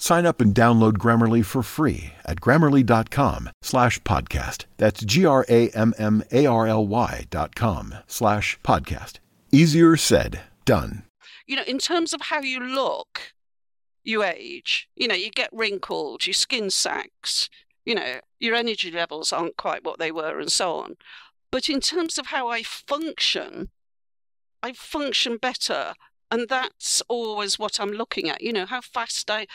[0.00, 4.64] Sign up and download Grammarly for free at grammarly.com slash podcast.
[4.76, 5.74] That's G-R-A-M-M-A-R-L-Y
[7.30, 9.14] dot com slash podcast.
[9.50, 11.02] Easier said, done.
[11.46, 13.34] You know, in terms of how you look,
[14.04, 14.88] you age.
[14.94, 17.50] You know, you get wrinkled, your skin sags,
[17.84, 20.96] you know, your energy levels aren't quite what they were and so on.
[21.50, 23.70] But in terms of how I function,
[24.62, 25.94] I function better.
[26.30, 28.42] And that's always what I'm looking at.
[28.42, 29.46] You know, how fast I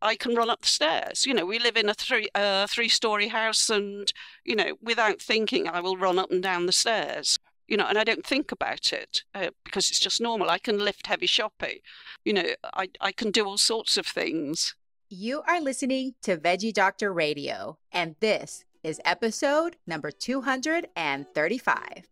[0.00, 1.26] I can run up the stairs.
[1.26, 4.12] You know, we live in a three uh, three story house, and
[4.44, 7.38] you know, without thinking, I will run up and down the stairs.
[7.68, 10.50] You know, and I don't think about it uh, because it's just normal.
[10.50, 11.78] I can lift heavy shopping.
[12.24, 14.74] You know, I I can do all sorts of things.
[15.08, 22.08] You are listening to Veggie Doctor Radio, and this is episode number 235.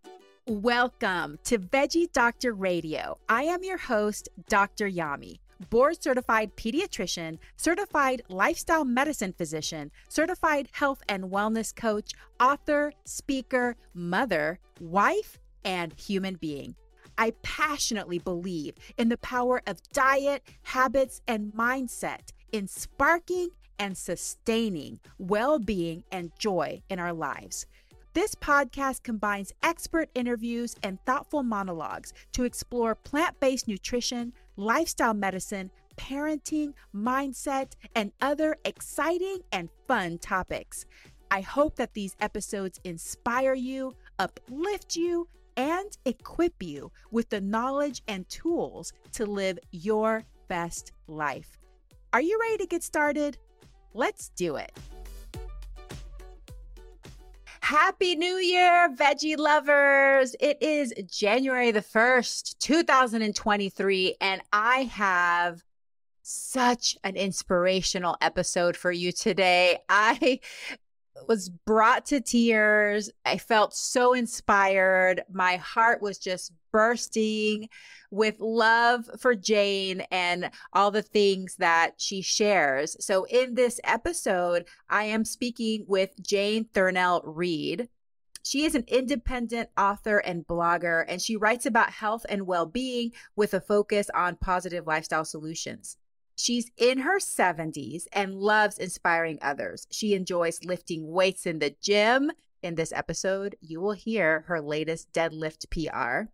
[0.46, 3.16] Welcome to Veggie Doctor Radio.
[3.28, 4.91] I am your host, Dr.
[4.91, 5.38] Yami
[5.70, 14.59] board certified pediatrician, certified lifestyle medicine physician, certified health and wellness coach, author, speaker, mother,
[14.81, 16.75] wife, and human being.
[17.16, 25.00] I passionately believe in the power of diet, habits, and mindset in sparking and sustaining
[25.19, 27.66] well being and joy in our lives.
[28.14, 35.70] This podcast combines expert interviews and thoughtful monologues to explore plant based nutrition lifestyle medicine,
[35.97, 40.87] parenting, mindset, and other exciting and fun topics.
[41.31, 48.03] I hope that these episodes inspire you, uplift you, and equip you with the knowledge
[48.09, 51.59] and tools to live your best life.
[52.12, 53.38] Are you ready to get started?
[53.94, 54.72] Let's do it.
[57.64, 60.36] Happy New Year, veggie lovers.
[60.38, 65.64] It is January the 1st, 2023, and I have
[66.20, 69.78] such an inspirational episode for you today.
[69.88, 70.41] I
[71.26, 73.08] was brought to tears.
[73.25, 75.22] I felt so inspired.
[75.32, 77.68] My heart was just bursting
[78.10, 82.96] with love for Jane and all the things that she shares.
[82.98, 87.88] So, in this episode, I am speaking with Jane Thurnell Read.
[88.42, 93.12] She is an independent author and blogger, and she writes about health and well being
[93.36, 95.96] with a focus on positive lifestyle solutions.
[96.36, 99.86] She's in her 70s and loves inspiring others.
[99.92, 102.32] She enjoys lifting weights in the gym.
[102.64, 106.30] In this episode, you will hear her latest deadlift PR,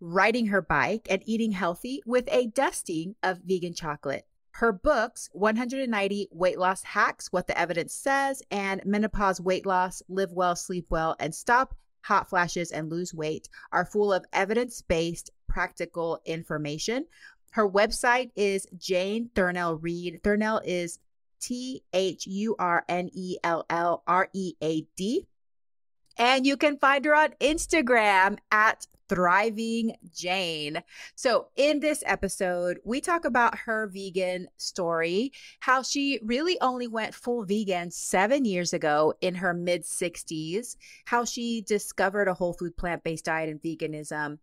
[0.00, 4.26] riding her bike, and eating healthy with a dusting of vegan chocolate.
[4.52, 10.32] Her books, 190 Weight Loss Hacks, What the Evidence Says, and Menopause Weight Loss, Live
[10.32, 15.30] Well, Sleep Well, and Stop Hot Flashes and Lose Weight, are full of evidence based,
[15.46, 17.04] practical information
[17.56, 20.22] her website is Jane Thurnell Read.
[20.22, 20.98] Thurnell is
[21.40, 25.26] T H U R N E L L R E A D.
[26.18, 30.82] And you can find her on Instagram at Thriving Jane.
[31.14, 37.14] So, in this episode, we talk about her vegan story, how she really only went
[37.14, 42.76] full vegan seven years ago in her mid 60s, how she discovered a whole food
[42.76, 44.38] plant based diet and veganism,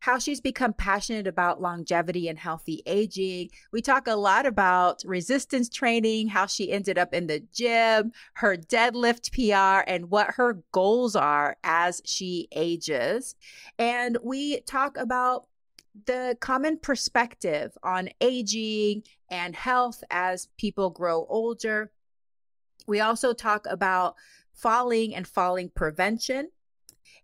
[0.00, 3.50] how she's become passionate about longevity and healthy aging.
[3.72, 8.56] We talk a lot about resistance training, how she ended up in the gym, her
[8.56, 13.34] deadlift PR, and what her goals are as she ages.
[13.78, 15.46] And we talk about
[16.06, 21.90] the common perspective on aging and health as people grow older.
[22.86, 24.14] We also talk about
[24.54, 26.50] falling and falling prevention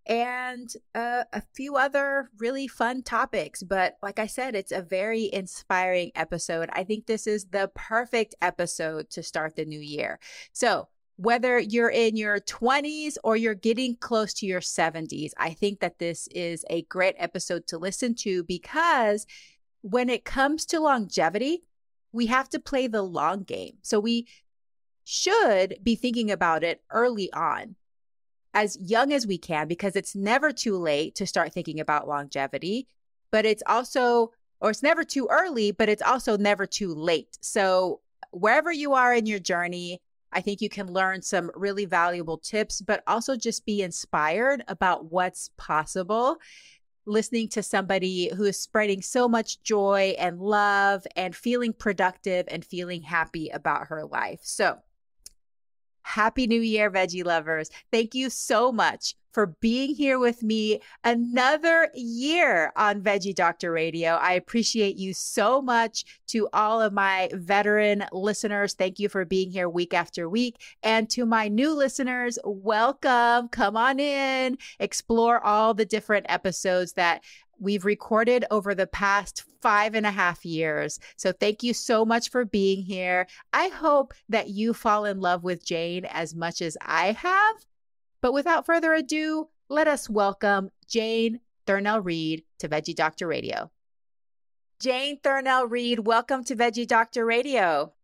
[0.06, 3.62] and uh, a few other really fun topics.
[3.62, 6.69] But like I said, it's a very inspiring episode.
[6.73, 10.19] I think this is the perfect episode to start the new year.
[10.53, 15.79] So, whether you're in your 20s or you're getting close to your 70s, I think
[15.79, 19.25] that this is a great episode to listen to because
[19.83, 21.62] when it comes to longevity,
[22.11, 23.77] we have to play the long game.
[23.83, 24.27] So we
[25.05, 27.77] should be thinking about it early on,
[28.55, 32.87] as young as we can, because it's never too late to start thinking about longevity,
[33.31, 37.37] but it's also, or it's never too early, but it's also never too late.
[37.41, 40.01] So wherever you are in your journey,
[40.33, 45.12] I think you can learn some really valuable tips, but also just be inspired about
[45.12, 46.39] what's possible.
[47.06, 52.65] Listening to somebody who is spreading so much joy and love and feeling productive and
[52.65, 54.41] feeling happy about her life.
[54.43, 54.79] So,
[56.05, 57.71] Happy New Year, veggie lovers.
[57.91, 64.12] Thank you so much for being here with me another year on Veggie Doctor Radio.
[64.12, 68.75] I appreciate you so much to all of my veteran listeners.
[68.75, 70.61] Thank you for being here week after week.
[70.85, 73.49] And to my new listeners, welcome.
[73.49, 77.25] Come on in, explore all the different episodes that
[77.64, 81.00] we've recorded over the past five and a half years.
[81.16, 83.26] So thank you so much for being here.
[83.52, 87.56] I hope that you fall in love with Jane as much as I have.
[88.20, 93.70] But without further ado, let us welcome Jane Thurnell Read to Veggie Doctor Radio.
[94.78, 97.94] Jane Thurnell Read, welcome to Veggie Doctor Radio.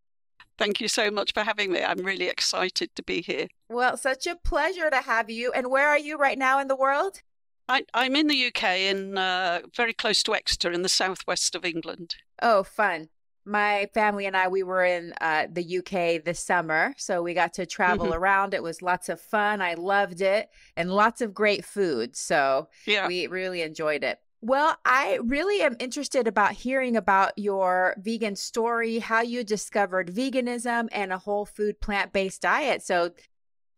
[0.57, 1.83] Thank you so much for having me.
[1.83, 3.47] I'm really excited to be here.
[3.69, 5.51] Well, such a pleasure to have you.
[5.51, 7.21] And where are you right now in the world?
[7.69, 11.65] I, am in the UK, in uh, very close to Exeter, in the southwest of
[11.65, 12.15] England.
[12.41, 13.09] Oh, fun!
[13.45, 17.53] My family and I, we were in uh, the UK this summer, so we got
[17.53, 18.15] to travel mm-hmm.
[18.15, 18.53] around.
[18.53, 19.61] It was lots of fun.
[19.61, 22.15] I loved it, and lots of great food.
[22.15, 23.07] So yeah.
[23.07, 24.19] we really enjoyed it.
[24.43, 30.87] Well, I really am interested about hearing about your vegan story, how you discovered veganism
[30.91, 32.81] and a whole food plant-based diet.
[32.81, 33.11] So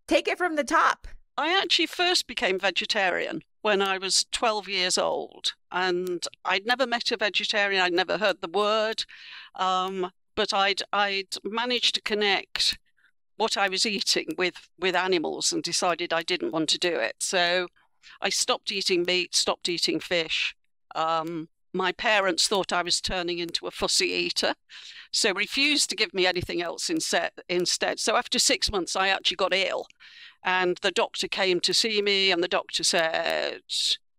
[0.08, 1.08] take it from the top.
[1.38, 5.54] I actually first became vegetarian when I was 12 years old.
[5.72, 9.06] And I'd never met a vegetarian, I'd never heard the word,
[9.56, 12.78] um, but I'd, I'd managed to connect
[13.38, 17.16] what I was eating with, with animals and decided I didn't want to do it.
[17.20, 17.68] So
[18.22, 20.56] I stopped eating meat, stopped eating fish.
[20.94, 24.56] Um, my parents thought I was turning into a fussy eater,
[25.12, 28.00] so refused to give me anything else instead.
[28.00, 29.88] So after six months, I actually got ill
[30.44, 33.62] and the doctor came to see me, and the doctor said,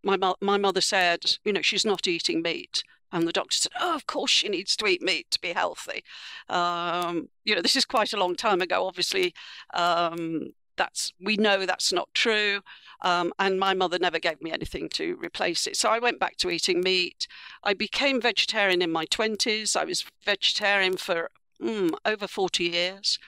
[0.03, 2.83] my, mo- my mother said, you know, she's not eating meat.
[3.13, 6.03] And the doctor said, Oh, of course she needs to eat meat to be healthy.
[6.49, 8.89] Um, you know, this is quite a long time ago.
[8.89, 9.33] Obviously,
[9.73, 12.61] um, that's we know that's not true.
[13.03, 15.77] Um, and my mother never gave me anything to replace it.
[15.77, 17.27] So I went back to eating meat.
[17.63, 19.77] I became vegetarian in my 20s.
[19.77, 21.31] I was vegetarian for
[21.61, 23.19] mm, over 40 years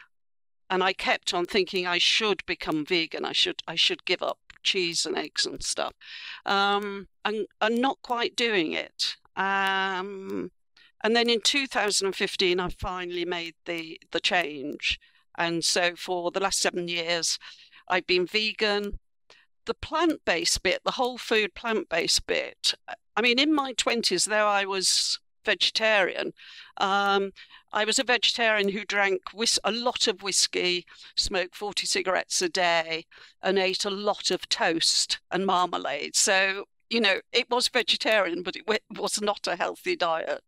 [0.70, 3.24] and I kept on thinking I should become vegan.
[3.24, 5.94] I should I should give up cheese and eggs and stuff,
[6.44, 9.16] um, and and not quite doing it.
[9.36, 10.50] Um,
[11.04, 14.98] and then in 2015, I finally made the the change,
[15.36, 17.38] and so for the last seven years,
[17.88, 18.98] I've been vegan.
[19.64, 22.74] The plant based bit, the whole food plant based bit.
[23.16, 26.34] I mean, in my 20s, though I was vegetarian.
[26.76, 27.32] Um,
[27.72, 30.84] I was a vegetarian who drank whis- a lot of whiskey,
[31.16, 33.06] smoked 40 cigarettes a day,
[33.42, 36.16] and ate a lot of toast and marmalade.
[36.16, 40.42] So, you know, it was vegetarian, but it was not a healthy diet.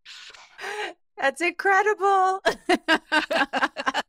[1.16, 2.40] That's incredible.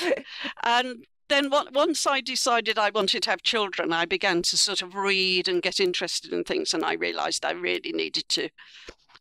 [0.62, 4.94] and then once I decided I wanted to have children, I began to sort of
[4.94, 8.50] read and get interested in things, and I realized I really needed to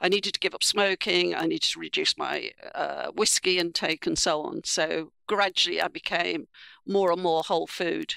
[0.02, 1.34] I needed to give up smoking.
[1.34, 4.62] I needed to reduce my uh, whiskey intake and so on.
[4.66, 6.48] So gradually, I became
[6.86, 8.16] more and more whole food.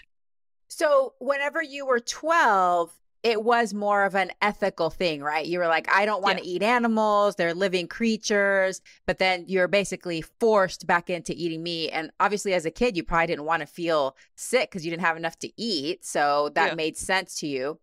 [0.68, 2.92] So, whenever you were 12,
[3.26, 5.45] it was more of an ethical thing, right?
[5.45, 6.45] You were like, I don't want yeah.
[6.45, 8.80] to eat animals, they're living creatures.
[9.04, 11.90] But then you're basically forced back into eating meat.
[11.90, 15.02] And obviously, as a kid, you probably didn't want to feel sick because you didn't
[15.02, 16.04] have enough to eat.
[16.04, 16.75] So that yeah.
[16.76, 17.80] made sense to you.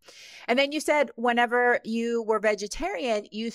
[0.48, 3.52] And then you said, whenever you were vegetarian, you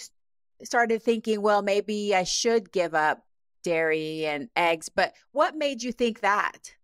[0.62, 3.24] started thinking, well, maybe I should give up
[3.64, 4.90] dairy and eggs.
[4.90, 6.74] But what made you think that?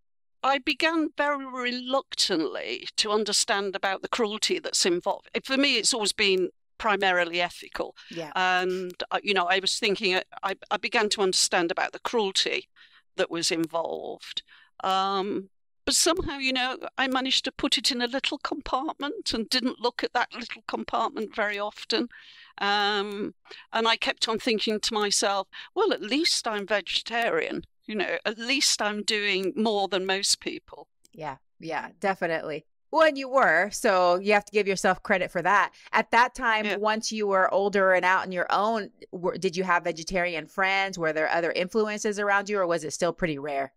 [0.45, 5.27] I began very reluctantly to understand about the cruelty that's involved.
[5.43, 7.95] For me, it's always been primarily ethical.
[8.11, 8.31] Yeah.
[8.35, 11.99] And, uh, you know, I was thinking, uh, I, I began to understand about the
[11.99, 12.69] cruelty
[13.15, 14.43] that was involved.
[14.83, 15.49] Um,
[15.83, 19.81] but somehow, you know, I managed to put it in a little compartment and didn't
[19.81, 22.07] look at that little compartment very often.
[22.59, 23.33] Um,
[23.73, 27.63] and I kept on thinking to myself, well, at least I'm vegetarian.
[27.87, 30.87] You know, at least I'm doing more than most people.
[31.13, 32.65] Yeah, yeah, definitely.
[32.89, 35.73] When you were, so you have to give yourself credit for that.
[35.91, 36.77] At that time, Yeah.
[36.77, 40.97] once you were older and out on your own, were, did you have vegetarian friends?
[40.97, 43.73] Were there other influences around you, or was it still pretty rare?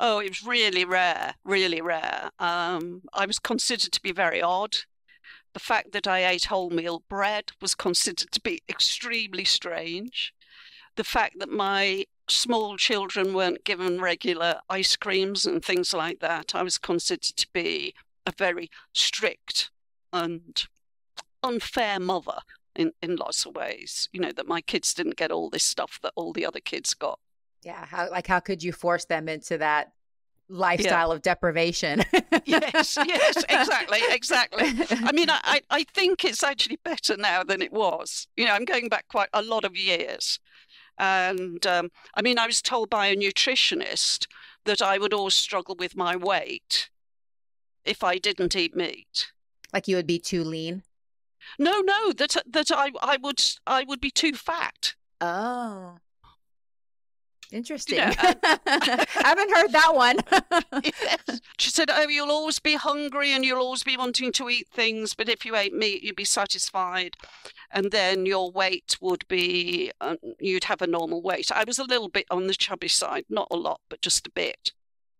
[0.00, 2.30] Oh, it was really rare, really rare.
[2.38, 4.78] Um, I was considered to be very odd.
[5.52, 10.32] The fact that I ate wholemeal bread was considered to be extremely strange.
[10.96, 16.54] The fact that my small children weren't given regular ice creams and things like that,
[16.54, 17.94] I was considered to be
[18.26, 19.70] a very strict
[20.12, 20.64] and
[21.42, 22.38] unfair mother
[22.76, 24.08] in, in lots of ways.
[24.12, 26.94] You know, that my kids didn't get all this stuff that all the other kids
[26.94, 27.18] got.
[27.62, 29.92] Yeah, how like how could you force them into that
[30.48, 32.02] lifestyle of deprivation?
[32.44, 34.72] yes, yes, exactly, exactly.
[35.04, 38.26] I mean, I, I think it's actually better now than it was.
[38.36, 40.40] You know, I'm going back quite a lot of years.
[40.98, 44.26] And um, I mean, I was told by a nutritionist
[44.64, 46.90] that I would always struggle with my weight
[47.84, 49.32] if I didn't eat meat.
[49.72, 50.82] like you would be too lean.
[51.58, 54.94] No, no, that that I, I would I would be too fat.
[55.20, 55.98] Oh.
[57.52, 57.98] Interesting.
[57.98, 60.16] know, I haven't heard that one.
[60.82, 61.40] Yes.
[61.58, 65.14] She said, Oh, you'll always be hungry and you'll always be wanting to eat things,
[65.14, 67.16] but if you ate meat, you'd be satisfied.
[67.70, 71.50] And then your weight would be, um, you'd have a normal weight.
[71.52, 74.30] I was a little bit on the chubby side, not a lot, but just a
[74.30, 74.72] bit.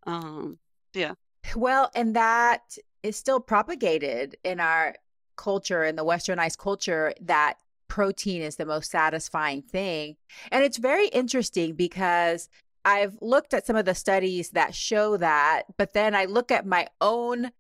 [0.07, 0.59] Um,
[0.95, 1.15] yeah.
[1.55, 4.97] Well, and that is still propagated in our
[5.37, 7.55] culture, in the westernized culture, that
[7.93, 10.17] protein is the most satisfying thing.
[10.51, 12.49] And it's very interesting because
[12.87, 16.65] I've looked at some of the studies that show that, but then I look at
[16.65, 17.51] my own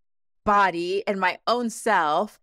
[0.46, 2.40] body and my own self,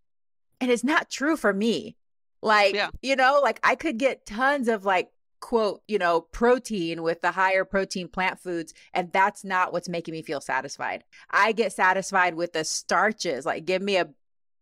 [0.61, 1.95] and it's not true for me.
[2.43, 2.91] Like, Yeah.
[3.01, 7.31] you know, like I could get tons of like, quote, you know, protein with the
[7.31, 11.03] higher protein plant foods, and that's not what's making me feel satisfied.
[11.31, 13.47] I get satisfied with the starches.
[13.47, 14.09] Like, give me a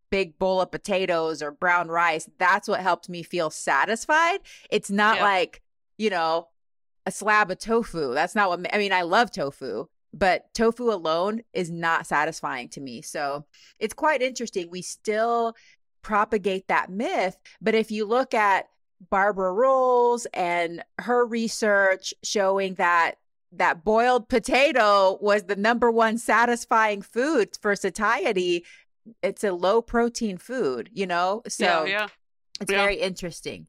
[0.09, 2.29] big bowl of potatoes or brown rice.
[2.37, 4.39] That's what helped me feel satisfied.
[4.69, 5.23] It's not Yeah.
[5.23, 5.61] like,
[5.97, 6.47] you know,
[7.05, 8.13] a slab of tofu.
[8.13, 12.81] That's not what, I mean, I love tofu, but tofu alone is not satisfying to
[12.81, 13.01] me.
[13.01, 13.45] So
[13.79, 14.69] it's quite interesting.
[14.69, 15.55] We still
[16.01, 17.37] propagate that myth.
[17.61, 18.67] But if you look at
[19.09, 23.15] Barbara Rolls and her research showing that
[23.53, 28.65] that boiled potato was the number one satisfying food for satiety,
[29.21, 31.41] it's a low protein food, you know?
[31.47, 32.07] So yeah, yeah.
[32.61, 32.77] it's Yeah.
[32.77, 33.67] very interesting.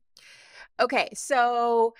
[0.80, 1.94] Okay, so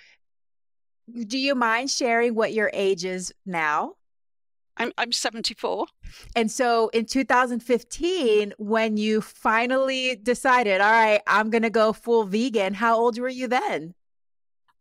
[1.27, 3.95] do you mind sharing what your age is now?
[4.77, 5.87] I'm, I'm 74.
[6.35, 12.23] And so in 2015, when you finally decided, all right, I'm going to go full
[12.23, 13.93] vegan, how old were you then?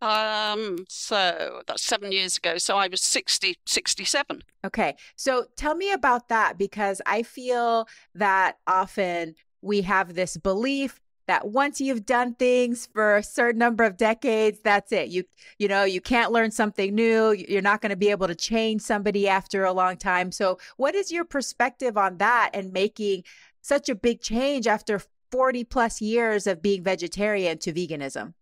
[0.01, 2.59] Um, so that's seven years ago.
[2.59, 4.43] So I was 60, 67.
[4.65, 4.95] Okay.
[5.17, 11.49] So tell me about that because I feel that often we have this belief that
[11.49, 15.09] once you've done things for a certain number of decades, that's it.
[15.09, 15.25] You
[15.59, 17.33] you know, you can't learn something new.
[17.33, 20.33] You're not going to be able to change somebody after a long time.
[20.33, 23.25] So what is your perspective on that and making
[23.61, 25.01] such a big change after
[25.31, 28.33] 40 plus years of being vegetarian to veganism?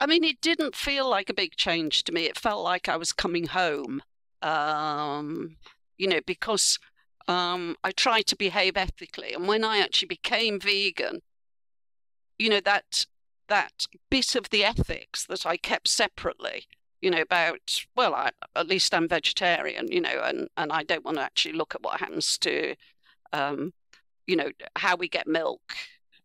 [0.00, 2.24] I mean, it didn't feel like a big change to me.
[2.24, 4.02] It felt like I was coming home,
[4.42, 5.56] um,
[5.96, 6.78] you know, because
[7.28, 9.32] um, I tried to behave ethically.
[9.32, 11.20] And when I actually became vegan,
[12.38, 13.06] you know, that
[13.48, 16.66] that bit of the ethics that I kept separately,
[17.00, 21.04] you know, about, well, I, at least I'm vegetarian, you know, and, and I don't
[21.04, 22.74] want to actually look at what happens to,
[23.34, 23.74] um,
[24.26, 25.74] you know, how we get milk,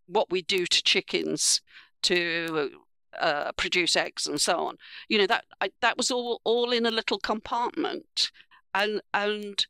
[0.07, 1.61] what we do to chickens
[2.03, 2.71] to
[3.19, 4.77] uh, produce eggs and so on.
[5.07, 8.31] You know that I, that was all all in a little compartment,
[8.73, 9.65] and and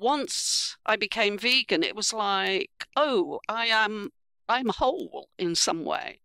[0.00, 4.10] once I became vegan, it was like, oh, I am
[4.48, 6.20] I'm whole in some way.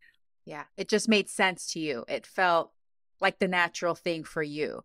[0.45, 2.05] Yeah, it just made sense to you.
[2.07, 2.71] It felt
[3.21, 4.83] like the natural thing for you.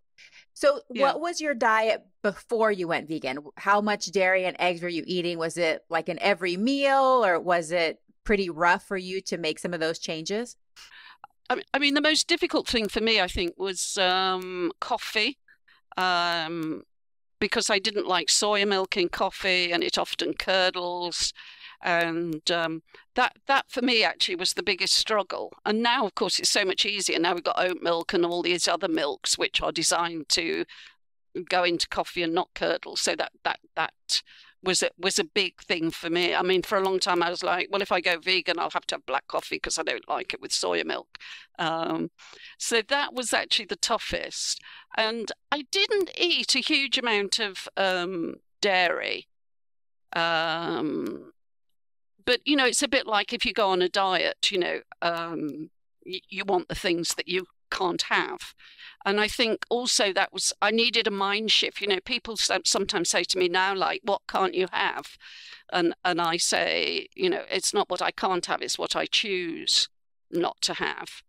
[0.53, 1.03] So, Yeah.
[1.03, 3.39] what was your diet before you went vegan?
[3.57, 5.39] How much dairy and eggs were you eating?
[5.39, 9.59] Was it like in every meal or was it pretty rough for you to make
[9.59, 10.57] some of those changes?
[11.51, 15.39] I mean, the most difficult thing for me, I think, was um, coffee,
[15.97, 16.83] um,
[17.39, 21.33] because I didn't like soy milk in coffee, and it often curdles.
[21.83, 22.83] and um,
[23.15, 25.53] that that for me actually was the biggest struggle.
[25.67, 27.19] And now, of course, it's so much easier.
[27.19, 30.65] Now we've got oat milk and all these other milks which are designed to
[31.49, 32.97] go into coffee and not curdle.
[32.97, 34.23] So that that that
[34.65, 36.35] was a, was a big thing for me.
[36.35, 38.71] I mean, for a long time, I was like, well, if I go vegan, I'll
[38.71, 41.19] have to have black coffee because I don't like it with soya milk.
[41.59, 42.11] Um,
[42.59, 44.61] so that was actually the toughest.
[44.97, 49.29] And I didn't eat a huge amount of um, dairy.
[50.15, 51.33] Um,
[52.25, 54.51] but you know, it's a bit like if you go on a diet.
[54.51, 55.71] You know, um,
[56.05, 58.55] you, you want the things that you can't have.
[59.05, 61.81] And I think also that was, I needed a mind shift.
[61.81, 65.19] You know, people sometimes say to me now, like, what can't you have?
[65.73, 69.07] And, and I say, you know, it's not what I can't have, it's what I
[69.07, 69.89] choose
[70.31, 71.23] not to have.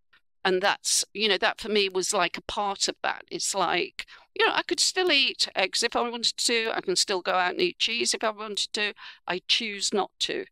[0.45, 3.23] And that's, you know, that for me was like a part of that.
[3.31, 4.05] It's like,
[4.35, 6.71] you know, I could still eat eggs if I wanted to.
[6.73, 8.93] I can still go out and eat cheese if I wanted to.
[9.27, 10.45] I choose not to.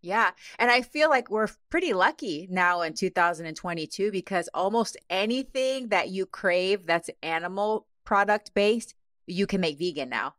[0.00, 0.30] Yeah.
[0.58, 6.26] And I feel like we're pretty lucky now in 2022 because almost anything that you
[6.26, 8.94] crave that's animal product based,
[9.26, 10.34] you can make vegan now.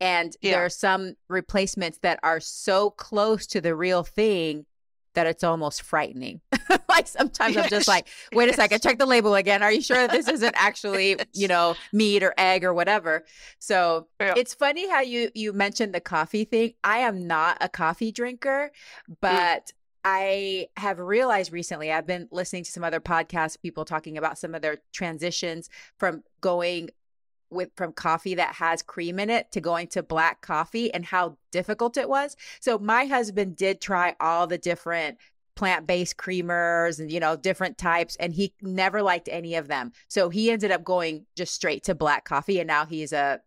[0.00, 0.52] And yeah.
[0.52, 4.66] there are some replacements that are so close to the real thing
[5.14, 6.40] that it's almost frightening.
[6.88, 7.56] like sometimes.
[7.56, 9.62] I'm just like, wait a second, check the label again.
[9.62, 13.24] Are you sure that this isn't actually, you know, meat or egg or whatever?
[13.58, 14.34] So yeah.
[14.36, 16.74] it's funny how you you mentioned the coffee thing.
[16.84, 18.70] I am not a coffee drinker,
[19.10, 19.16] mm.
[19.20, 19.72] but mm.
[20.04, 24.54] I have realized recently, I've been listening to some other podcasts, people talking about some
[24.54, 26.90] of their transitions from going
[27.54, 31.36] with from coffee that has cream in it to going to black coffee and how
[31.50, 32.36] difficult it was.
[32.60, 35.18] So my husband did try all the different
[35.54, 39.92] plant-based creamers and you know different types and he never liked any of them.
[40.08, 43.40] So he ended up going just straight to black coffee and now he's a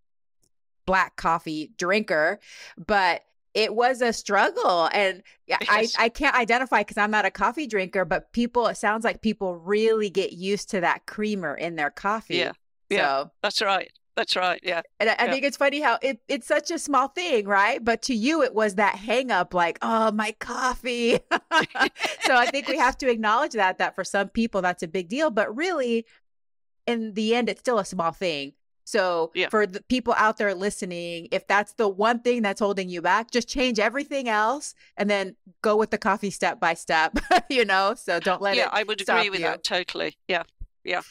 [0.85, 2.39] black coffee drinker,
[2.77, 3.23] but
[3.53, 5.23] it was a struggle and.
[5.69, 9.21] I, I can't identify because i'm not a coffee drinker but people it sounds like
[9.21, 12.51] people really get used to that creamer in their coffee yeah
[12.89, 13.91] yeah, so, that's right.
[14.17, 14.59] That's right.
[14.63, 14.81] Yeah.
[14.99, 15.31] And I, I yeah.
[15.31, 17.83] think it's funny how it, it's such a small thing, right?
[17.83, 21.19] But to you, it was that hang up like, oh, my coffee.
[21.31, 25.07] so I think we have to acknowledge that, that for some people, that's a big
[25.07, 25.29] deal.
[25.29, 26.07] But really,
[26.87, 28.53] in the end, it's still a small thing.
[28.85, 29.49] So yeah.
[29.49, 33.29] for the people out there listening, if that's the one thing that's holding you back,
[33.29, 37.19] just change everything else and then go with the coffee step by step,
[37.49, 37.95] you know?
[37.95, 38.69] So don't let yeah, it.
[38.71, 39.45] Yeah, I would agree with you.
[39.45, 40.17] that totally.
[40.27, 40.43] Yeah.
[40.85, 41.01] Yeah.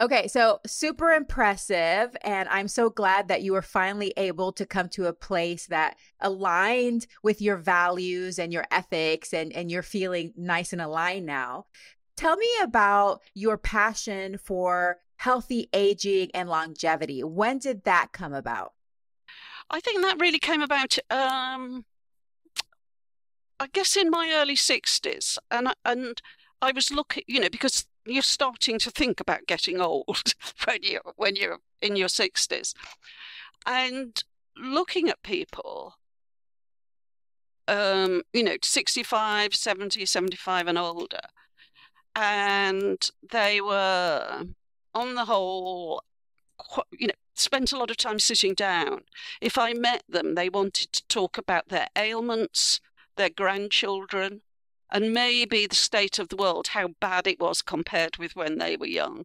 [0.00, 2.16] Okay, so super impressive.
[2.22, 5.96] And I'm so glad that you were finally able to come to a place that
[6.20, 11.66] aligned with your values and your ethics and, and you're feeling nice and aligned now.
[12.16, 17.24] Tell me about your passion for healthy aging and longevity.
[17.24, 18.74] When did that come about?
[19.68, 21.84] I think that really came about, um,
[23.58, 25.38] I guess, in my early 60s.
[25.50, 26.22] And, and
[26.62, 31.00] I was looking, you know, because you're starting to think about getting old when you
[31.16, 32.74] when you're in your 60s
[33.66, 34.24] and
[34.56, 35.94] looking at people
[37.68, 41.20] um, you know 65 70 75 and older
[42.16, 44.44] and they were
[44.94, 46.02] on the whole
[46.90, 49.02] you know spent a lot of time sitting down.
[49.40, 52.80] If i met them they wanted to talk about their ailments
[53.16, 54.40] their grandchildren
[54.90, 58.76] and maybe the state of the world, how bad it was compared with when they
[58.76, 59.24] were young.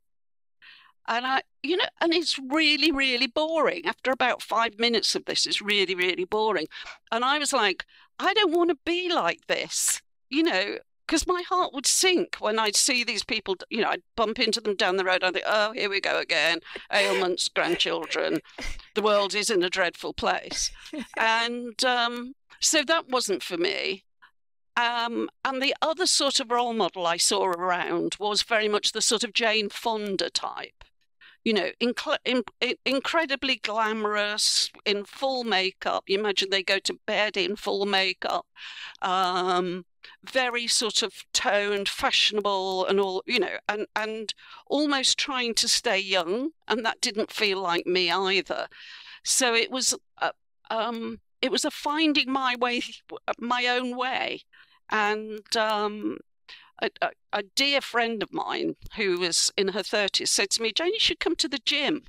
[1.07, 3.85] And I, you know, and it's really, really boring.
[3.85, 6.67] After about five minutes of this, it's really, really boring.
[7.11, 7.85] And I was like,
[8.19, 12.57] I don't want to be like this, you know, because my heart would sink when
[12.57, 15.23] I'd see these people, you know, I'd bump into them down the road.
[15.23, 16.59] I'd think, oh, here we go again.
[16.91, 18.39] Ailments, grandchildren.
[18.95, 20.71] The world is in a dreadful place.
[21.17, 24.05] And um, so that wasn't for me.
[24.75, 29.01] Um, and the other sort of role model I saw around was very much the
[29.01, 30.83] sort of Jane Fonda type.
[31.43, 32.43] You know, inc- in-
[32.85, 36.05] incredibly glamorous, in full makeup.
[36.07, 38.47] You imagine they go to bed in full makeup,
[39.01, 39.85] um,
[40.23, 44.33] very sort of toned, fashionable, and all, you know, and, and
[44.67, 46.51] almost trying to stay young.
[46.67, 48.67] And that didn't feel like me either.
[49.23, 50.31] So it was, uh,
[50.71, 52.81] um, it was a finding my way,
[53.37, 54.43] my own way.
[54.93, 56.19] And um,
[56.79, 60.71] a, a, a, dear friend of mine who was in her 30s said to me,
[60.71, 62.03] Jane, you should come to the gym.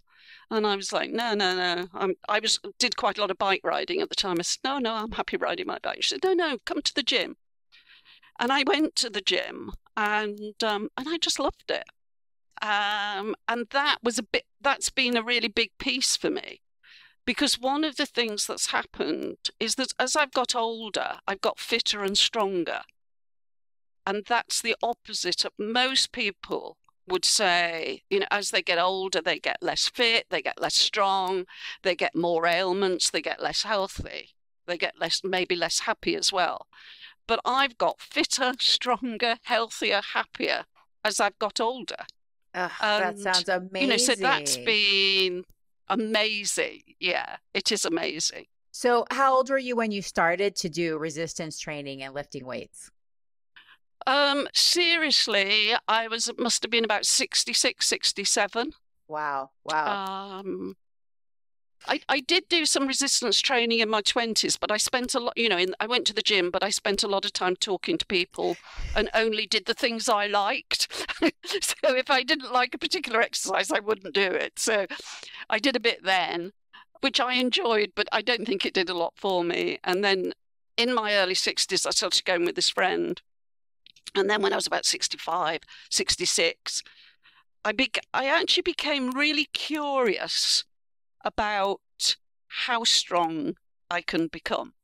[0.51, 1.87] And I was like, no, no, no.
[1.95, 4.37] I'm, I was did quite a lot of bike riding at the time.
[4.39, 6.03] I said, no, no, I'm happy riding my bike.
[6.03, 7.37] She said, no, no, come to the gym.
[8.39, 11.85] And I went to the gym, and um, and I just loved it.
[12.61, 14.45] Um, and that was a bit.
[14.61, 16.61] That's been a really big piece for me
[17.25, 21.59] Because one of the things that's happened is that as I've got older, I've got
[21.59, 22.81] fitter and stronger.
[24.07, 26.77] And that's the opposite of most people
[27.09, 30.75] would say, you know, as they get older, they get less fit, they get less
[30.75, 31.45] strong,
[31.83, 34.31] they get more ailments, they get less healthy,
[34.67, 36.67] they get less, maybe less happy as well.
[37.27, 40.65] But I've got fitter, stronger, healthier, happier
[41.05, 42.05] as I've got older.
[42.55, 43.83] Ugh, that sounds amazing.
[43.83, 45.45] You know, so that's been
[45.89, 46.83] amazing.
[47.01, 48.47] Yeah, it is amazing.
[48.71, 52.91] So, how old were you when you started to do resistance training and lifting weights?
[54.07, 58.73] Um, seriously, I was must have been about 66, 67.
[59.09, 59.51] Wow.
[59.65, 60.41] Wow.
[60.41, 60.77] Um,
[61.87, 65.37] I, I did do some resistance training in my 20s, but I spent a lot,
[65.37, 67.57] you know, in, I went to the gym, but I spent a lot of time
[67.57, 68.57] talking to people
[68.97, 70.89] and only did the things I liked.
[71.61, 74.59] so if I didn't like a particular exercise, I wouldn't do it.
[74.59, 74.87] So
[75.51, 76.53] I did a bit then,
[77.01, 79.79] which I enjoyed, but I don't think it did a lot for me.
[79.85, 80.33] And then
[80.77, 83.21] in my early 60s, I started going with this friend.
[84.15, 86.83] And then when I was about 65, 66,
[87.65, 90.65] I, be- I actually became really curious
[91.25, 91.81] about
[92.49, 93.55] how strong
[93.91, 94.75] I can become.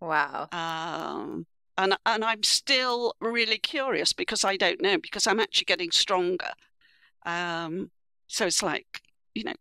[0.00, 0.48] Wow.
[0.52, 5.90] Um, and and I'm still really curious because I don't know because I'm actually getting
[5.90, 6.50] stronger.
[7.26, 7.90] Um,
[8.26, 9.00] so it's like
[9.34, 9.54] you know.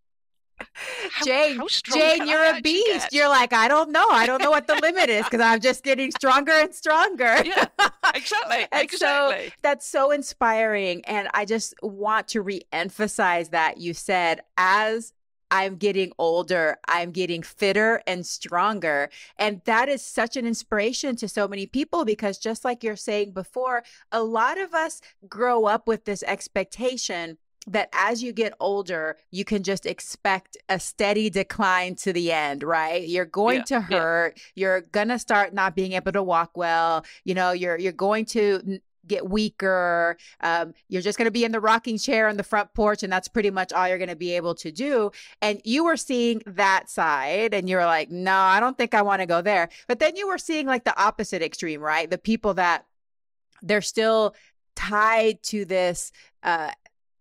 [1.11, 3.09] How, Jane, how Jane, you're I a beast.
[3.09, 3.13] Get?
[3.13, 4.07] You're like, I don't know.
[4.09, 7.37] I don't know what the limit is because I'm just getting stronger and stronger.
[7.43, 7.65] Yeah,
[8.15, 8.67] exactly.
[8.71, 9.47] and exactly.
[9.47, 11.03] So that's so inspiring.
[11.05, 15.11] And I just want to re-emphasize that you said as
[15.53, 19.11] I'm getting older, I'm getting fitter and stronger.
[19.37, 23.33] And that is such an inspiration to so many people because, just like you're saying
[23.33, 27.37] before, a lot of us grow up with this expectation
[27.67, 32.63] that as you get older, you can just expect a steady decline to the end,
[32.63, 33.07] right?
[33.07, 34.33] You're going yeah, to hurt.
[34.35, 34.41] Yeah.
[34.55, 37.05] You're gonna start not being able to walk well.
[37.25, 40.17] You know, you're you're going to get weaker.
[40.41, 43.11] Um, you're just going to be in the rocking chair on the front porch, and
[43.11, 45.11] that's pretty much all you're going to be able to do.
[45.41, 49.21] And you were seeing that side, and you're like, no, I don't think I want
[49.21, 49.69] to go there.
[49.87, 52.09] But then you were seeing like the opposite extreme, right?
[52.09, 52.85] The people that
[53.61, 54.35] they're still
[54.75, 56.11] tied to this
[56.43, 56.71] uh,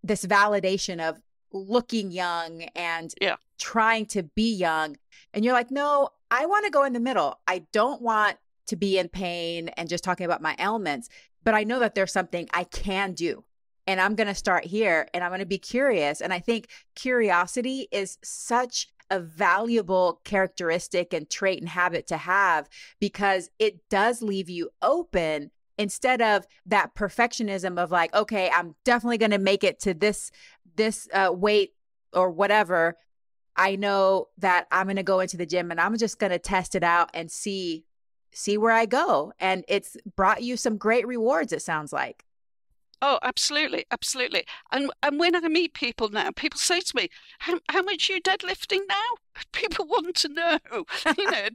[0.02, 1.20] this validation of
[1.52, 3.36] looking young and yeah.
[3.58, 4.96] trying to be young.
[5.32, 7.38] And you're like, no, I want to go in the middle.
[7.46, 11.08] I don't want to be in pain and just talking about my ailments
[11.44, 13.44] but I know that there's something I can do.
[13.86, 16.20] And I'm going to start here and I'm going to be curious.
[16.20, 22.68] And I think curiosity is such a valuable characteristic and trait and habit to have
[22.98, 29.18] because it does leave you open instead of that perfectionism of like okay i'm definitely
[29.18, 30.30] going to make it to this
[30.76, 31.74] this uh, weight
[32.14, 32.96] or whatever
[33.56, 36.38] i know that i'm going to go into the gym and i'm just going to
[36.38, 37.84] test it out and see
[38.32, 39.32] see where I go.
[39.38, 42.24] And it's brought you some great rewards, it sounds like.
[43.04, 44.44] Oh, absolutely, absolutely.
[44.70, 47.08] And and when I meet people now, people say to me,
[47.40, 49.08] "How how much are you deadlifting now?"
[49.52, 50.58] People want to know.
[51.18, 51.48] You know,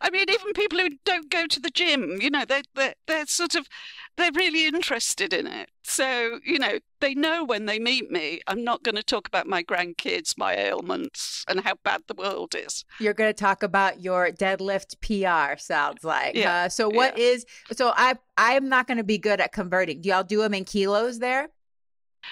[0.00, 3.26] I mean, even people who don't go to the gym, you know, they they they're
[3.26, 3.68] sort of
[4.16, 5.70] they're really interested in it.
[5.82, 9.46] So you know, they know when they meet me, I'm not going to talk about
[9.46, 12.84] my grandkids, my ailments, and how bad the world is.
[12.98, 15.58] You're going to talk about your deadlift PR.
[15.58, 16.34] Sounds like.
[16.34, 16.64] Yeah.
[16.64, 17.24] Uh, so what yeah.
[17.24, 17.46] is?
[17.72, 20.00] So I I'm not going to be good at converting.
[20.00, 21.48] Do y'all do them in kilos there?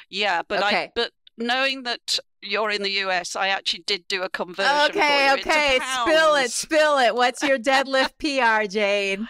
[0.09, 0.85] Yeah, but okay.
[0.85, 4.91] I but knowing that you're in the US, I actually did do a conversion.
[4.91, 7.15] Okay, okay, spill it, spill it.
[7.15, 9.29] What's your deadlift PR, Jane?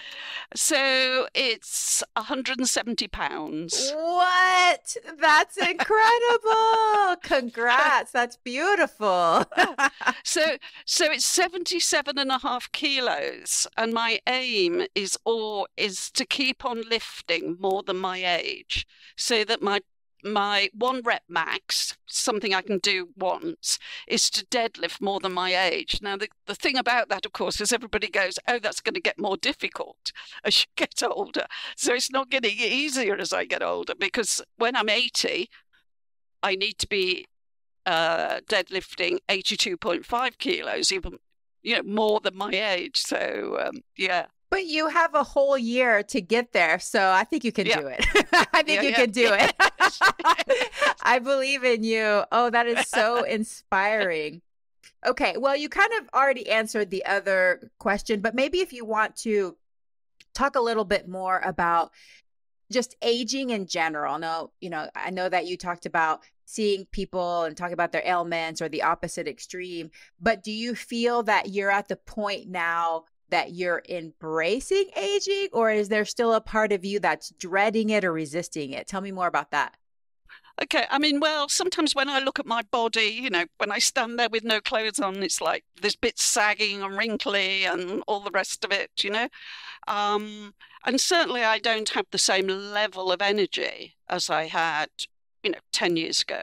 [0.55, 3.93] So it's 170 pounds.
[3.95, 4.97] What?
[5.19, 7.17] That's incredible.
[7.23, 8.13] Congrats.
[8.13, 9.45] That's beautiful.
[10.25, 13.67] so so it's 77 and a half kilos.
[13.77, 19.45] And my aim is or is to keep on lifting more than my age so
[19.45, 19.81] that my
[20.23, 25.55] my one rep max, something I can do once, is to deadlift more than my
[25.55, 26.01] age.
[26.03, 29.01] Now, the, the thing about that, of course, is everybody goes, oh, that's going to
[29.01, 30.13] get more difficult
[30.45, 31.47] as you get older.
[31.77, 35.49] So it's not getting easier as I get older because when I'm 80,
[36.43, 37.27] I need to be
[37.87, 41.19] uh, deadlifting 82.5 kilos, even
[41.63, 42.97] you know more than my age.
[42.97, 44.27] So um, yeah.
[44.53, 46.79] But you have a whole year to get there.
[46.79, 47.81] So I think you can yeah.
[47.81, 48.05] do it.
[48.53, 48.97] I think yeah, you yeah.
[48.97, 49.55] can do it.
[51.03, 52.25] I believe in you.
[52.31, 54.43] Oh, that is so inspiring.
[55.07, 55.39] Okay.
[55.39, 59.57] Well, you kind of already answered the other question, but maybe if you want to
[60.35, 61.91] talk a little bit more about
[62.71, 64.19] just aging in general.
[64.19, 68.03] No, you know, I know that you talked about seeing people and talking about their
[68.05, 73.05] ailments or the opposite extreme, but do you feel that you're at the point now
[73.33, 78.05] that you're embracing aging or is there still a part of you that's dreading it
[78.05, 78.87] or resisting it?
[78.87, 79.77] Tell me more about that.
[80.63, 83.79] Okay, I mean, well, sometimes when I look at my body, you know, when I
[83.79, 88.21] stand there with no clothes on, it's like there's bits sagging and wrinkly and all
[88.21, 89.29] the rest of it, you know.
[89.89, 94.91] Um, and certainly I don't have the same level of energy as I had,
[95.43, 96.43] you know, 10 years ago.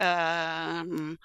[0.00, 1.18] Um,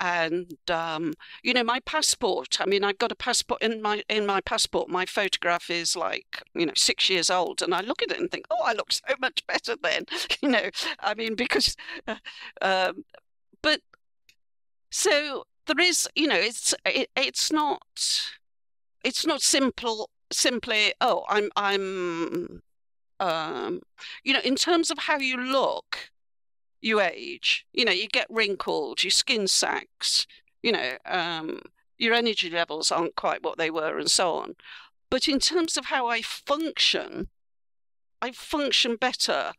[0.00, 4.26] and um, you know my passport i mean i've got a passport in my in
[4.26, 8.10] my passport my photograph is like you know six years old and i look at
[8.10, 10.04] it and think oh i look so much better then
[10.42, 11.76] you know i mean because
[12.06, 12.16] uh,
[12.62, 13.04] um,
[13.62, 13.80] but
[14.90, 18.30] so there is you know it's it, it's not
[19.02, 22.62] it's not simple simply oh i'm i'm
[23.20, 23.80] um
[24.24, 26.10] you know in terms of how you look
[26.84, 27.66] you age.
[27.72, 30.26] You know, you get wrinkled, your skin sags,
[30.62, 31.60] you know, um,
[31.98, 34.56] your energy levels aren't quite what they were, and so on.
[35.10, 37.28] But in terms of how I function,
[38.20, 39.52] I function better.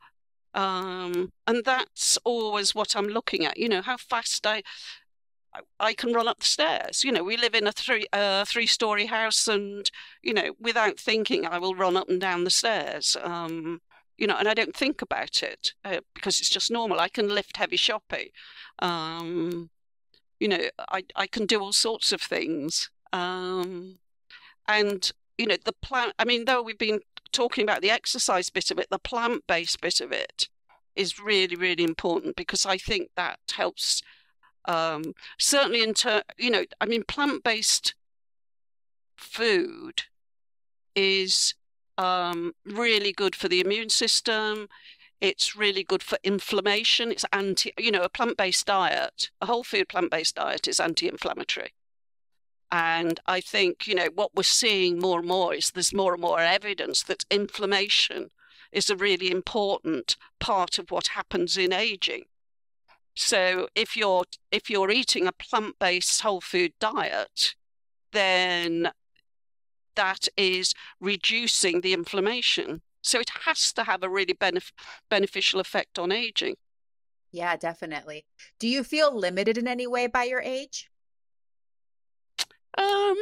[0.54, 3.58] Um, and that's always what I'm looking at.
[3.58, 4.62] You know, how fast I
[5.80, 7.04] I can run up the stairs.
[7.04, 9.90] You know, we live in a three uh, three story house, and
[10.22, 13.16] you know, without thinking, I will run up and down the stairs.
[13.22, 13.80] Um,
[14.18, 17.00] you know, and I don't think about it uh, because it's just normal.
[17.00, 18.28] I can lift heavy shopping.
[18.78, 19.70] Um,
[20.40, 22.90] you know, I, I can do all sorts of things.
[23.12, 23.98] Um,
[24.68, 27.00] and, you know, the plant, I mean, though we've been
[27.32, 30.48] talking about the exercise bit of it, the plant based bit of it
[30.94, 34.02] is really, really important because I think that helps.
[34.64, 37.94] Um, certainly, in ter- you know, I mean, plant based
[39.16, 40.04] food
[40.94, 41.54] is
[41.98, 44.68] um, really good for the immune system.
[45.20, 47.10] It's really good for inflammation.
[47.10, 50.80] It's anti, you know, a plant based diet, a whole food plant based diet is
[50.80, 51.72] anti inflammatory.
[52.70, 56.20] And I think, you know, what we're seeing more and more is there's more and
[56.20, 58.30] more evidence that inflammation
[58.72, 62.24] is a really important part of what happens in aging.
[63.14, 67.54] So if you're if you're eating a plant-based whole food diet,
[68.12, 68.90] then
[69.96, 72.82] that is reducing the inflammation.
[73.02, 74.72] So it has to have a really benef-
[75.08, 76.56] beneficial effect on aging.
[77.32, 78.24] Yeah, definitely.
[78.58, 80.88] Do you feel limited in any way by your age?
[82.78, 83.16] Um,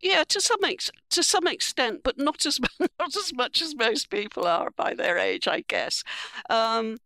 [0.00, 2.60] yeah, to some ex- to some extent, but not as
[2.98, 6.04] not as much as most people are by their age, I guess.
[6.50, 6.98] Um,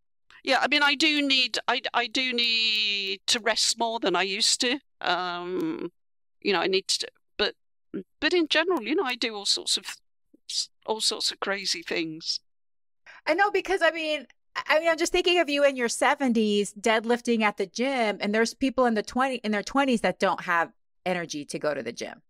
[0.44, 4.22] yeah, I mean, I do need I I do need to rest more than I
[4.22, 4.78] used to.
[5.00, 5.92] Um,
[6.44, 7.54] you know, I need to, but
[8.20, 9.84] but in general, you know, I do all sorts of
[10.86, 12.40] all sorts of crazy things.
[13.26, 16.74] I know because I mean, I mean, I'm just thinking of you in your 70s
[16.78, 20.42] deadlifting at the gym, and there's people in the 20 in their 20s that don't
[20.42, 20.70] have
[21.06, 22.22] energy to go to the gym.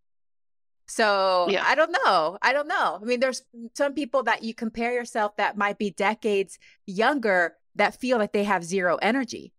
[0.86, 1.64] So yeah.
[1.66, 2.38] I don't know.
[2.42, 2.98] I don't know.
[3.00, 3.42] I mean, there's
[3.74, 8.44] some people that you compare yourself that might be decades younger that feel like they
[8.44, 9.52] have zero energy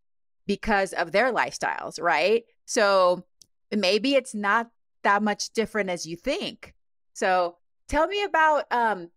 [0.45, 2.43] because of their lifestyles, right?
[2.65, 3.25] So
[3.81, 4.69] maybe it's not
[5.03, 6.73] that much different as you think.
[7.13, 7.57] So
[7.87, 9.09] tell me about um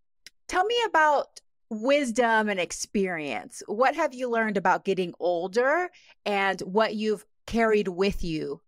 [0.48, 3.62] tell me about wisdom and experience.
[3.66, 5.90] What have you learned about getting older
[6.24, 8.60] and what you've carried with you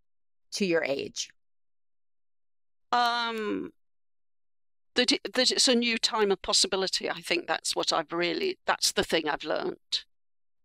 [0.52, 1.30] to your age?
[2.92, 3.72] Um
[4.98, 7.08] that, it, that it's a new time of possibility.
[7.08, 10.04] I think that's what I've really, that's the thing I've learned.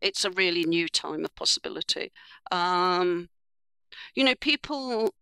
[0.02, 2.12] It's a really new time of possibility.
[2.52, 3.30] Um,
[4.16, 5.14] you know, people,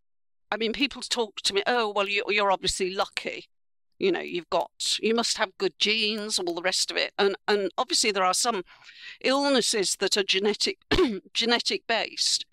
[0.52, 3.46] I mean, people talk to me, oh, well, you, you're obviously lucky.
[4.00, 7.14] You know, you've got, you must have good genes, all the rest of it.
[7.20, 8.64] And, and obviously, there are some
[9.24, 10.80] illnesses that are genetic,
[11.34, 12.46] genetic based.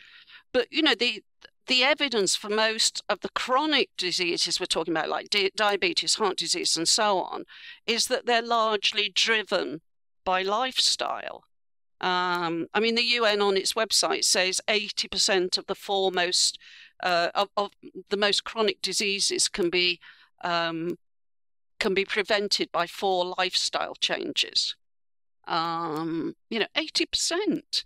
[0.52, 1.22] But, you know, the,
[1.68, 6.36] the evidence for most of the chronic diseases we're talking about, like di- diabetes, heart
[6.36, 7.44] disease, and so on,
[7.86, 9.80] is that they're largely driven
[10.24, 11.44] by lifestyle.
[12.00, 16.58] Um, I mean, the UN on its website says 80% of the foremost
[17.02, 17.70] uh, of, of,
[18.08, 20.00] the most chronic diseases can be
[20.42, 20.96] um,
[21.80, 24.74] can be prevented by four lifestyle changes.
[25.46, 27.84] Um, you know, 80%.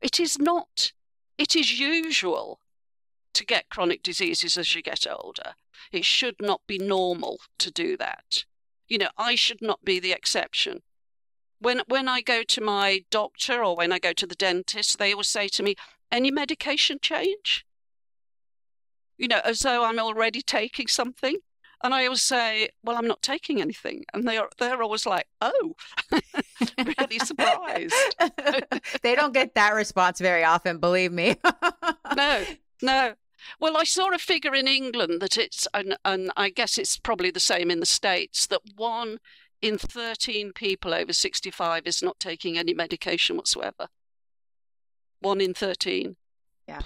[0.00, 0.92] It is not.
[1.36, 2.60] It is usual
[3.34, 5.54] to get chronic diseases as you get older.
[5.92, 8.44] It should not be normal to do that.
[8.88, 10.82] You know, I should not be the exception
[11.60, 15.12] when when I go to my doctor or when I go to the dentist, they
[15.12, 15.76] always say to me,
[16.10, 17.64] "Any medication change?"
[19.16, 21.36] You know, as though I'm already taking something.
[21.82, 25.26] And I always say, "Well, I'm not taking anything," and they are they're always like,
[25.40, 25.76] "Oh,
[26.78, 27.94] really surprised."
[29.02, 31.36] they don't get that response very often, believe me.
[32.16, 32.44] no,
[32.82, 33.14] no.
[33.58, 37.30] Well, I saw a figure in England that it's, and, and I guess it's probably
[37.30, 39.18] the same in the States, that one
[39.62, 43.88] in 13 people over 65 is not taking any medication whatsoever.
[45.20, 46.16] One in 13.
[46.66, 46.80] Yeah.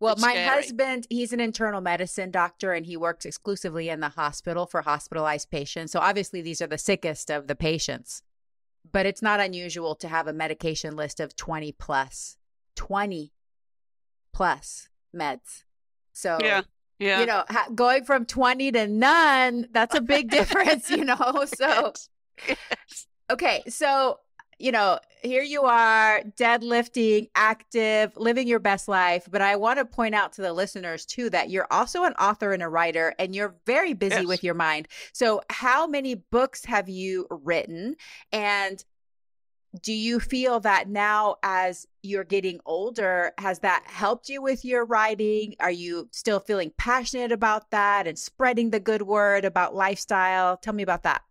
[0.00, 0.46] Well, It's my scary.
[0.48, 5.50] husband, he's an internal medicine doctor and he works exclusively in the hospital for hospitalized
[5.50, 5.90] patients.
[5.90, 8.22] So obviously, these are the sickest of the patients.
[8.90, 12.36] But it's not unusual to have a medication list of 20 plus,
[12.76, 13.32] 20
[14.32, 15.64] plus meds.
[16.12, 16.62] So, Yeah,
[16.98, 17.20] yeah.
[17.20, 21.44] you know, ha- going from 20 to none, that's a big difference, you know?
[21.56, 21.92] So,
[23.30, 24.20] Okay, so
[24.60, 29.28] you know, here you are, deadlifting, active, living your best life.
[29.30, 32.52] But I want to point out to the listeners too that you're also an author
[32.52, 34.26] and a writer, and you're very busy Yes.
[34.26, 34.88] with your mind.
[35.12, 37.94] So, how many books have you written?
[38.32, 38.82] And
[39.82, 44.84] do you feel that now, as you're getting older, has that helped you with your
[44.84, 45.54] writing?
[45.60, 50.56] Are you still feeling passionate about that and spreading the good word about lifestyle?
[50.56, 51.22] Tell me about that.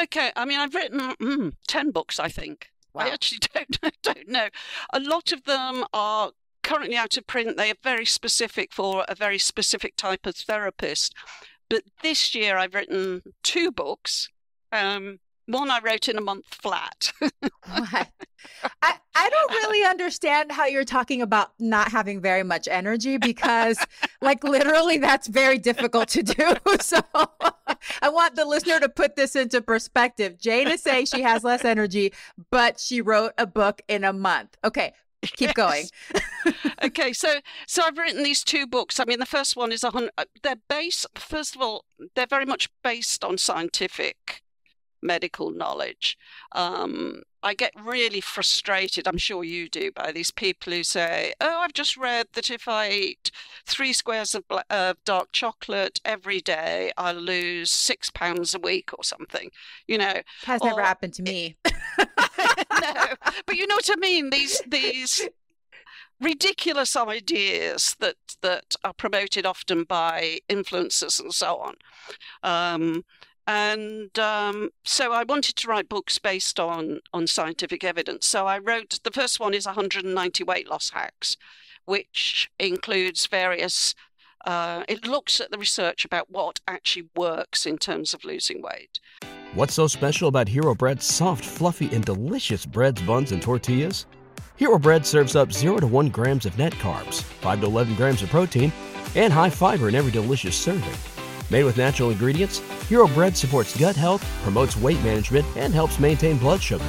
[0.00, 2.70] Okay, I mean, I've written mm, 10 books, I think.
[2.92, 3.02] wow.
[3.06, 4.48] I actually don't, don't know.
[4.92, 7.56] A lot of them are currently out of print.
[7.56, 11.14] They are very specific for a very specific type of therapist.
[11.70, 14.28] But this year I've written two books.
[14.70, 15.18] Um,
[15.52, 17.12] one I wrote in a month flat.
[18.82, 23.78] I, I don't really understand how you're talking about not having very much energy because,
[24.20, 26.54] like, literally, that's very difficult to do.
[26.80, 27.00] So,
[28.02, 30.38] I want the listener to put this into perspective.
[30.38, 32.12] Jane is saying she has less energy,
[32.50, 34.56] but she wrote a book in a month.
[34.64, 35.86] Okay, keep going.
[36.82, 37.36] okay, so
[37.66, 38.98] so I've written these two books.
[38.98, 40.12] I mean, the first one is a hundred.
[40.18, 41.06] uh, They're based.
[41.14, 41.84] First of all,
[42.14, 44.41] they're very much based on scientific
[45.02, 46.16] medical knowledge.
[46.52, 49.08] Um, I get really frustrated.
[49.08, 52.68] I'm sure you do by these people who say, "Oh, I've just read that if
[52.68, 53.30] I eat
[53.66, 58.90] three squares of bla- of dark chocolate every day, I'll lose six pounds a week
[58.96, 59.50] or something."
[59.88, 61.56] You know, Has never happened to me.
[61.98, 63.06] no,
[63.46, 64.30] but you know what I mean.
[64.30, 65.28] These these
[66.20, 71.74] ridiculous ideas that that are promoted often by influencers and so on.
[72.42, 73.04] Um,
[73.46, 78.26] and um, so I wanted to write books based on on scientific evidence.
[78.26, 81.36] So I wrote the first one is 190 weight loss hacks,
[81.84, 83.94] which includes various.
[84.44, 88.98] Uh, it looks at the research about what actually works in terms of losing weight.
[89.54, 94.06] What's so special about Hero Bread's soft, fluffy, and delicious breads, buns, and tortillas?
[94.56, 98.22] Hero Bread serves up 0 to 1 grams of net carbs, 5 to 11 grams
[98.22, 98.72] of protein,
[99.14, 101.11] and high fiber in every delicious serving.
[101.52, 106.38] Made with natural ingredients, Hero Bread supports gut health, promotes weight management, and helps maintain
[106.38, 106.82] blood sugar.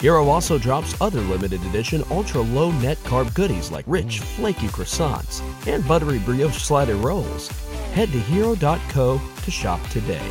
[0.00, 5.40] Hero also drops other limited edition ultra low net carb goodies like rich, flaky croissants
[5.68, 7.46] and buttery brioche slider rolls.
[7.94, 10.28] Head to hero.co to shop today.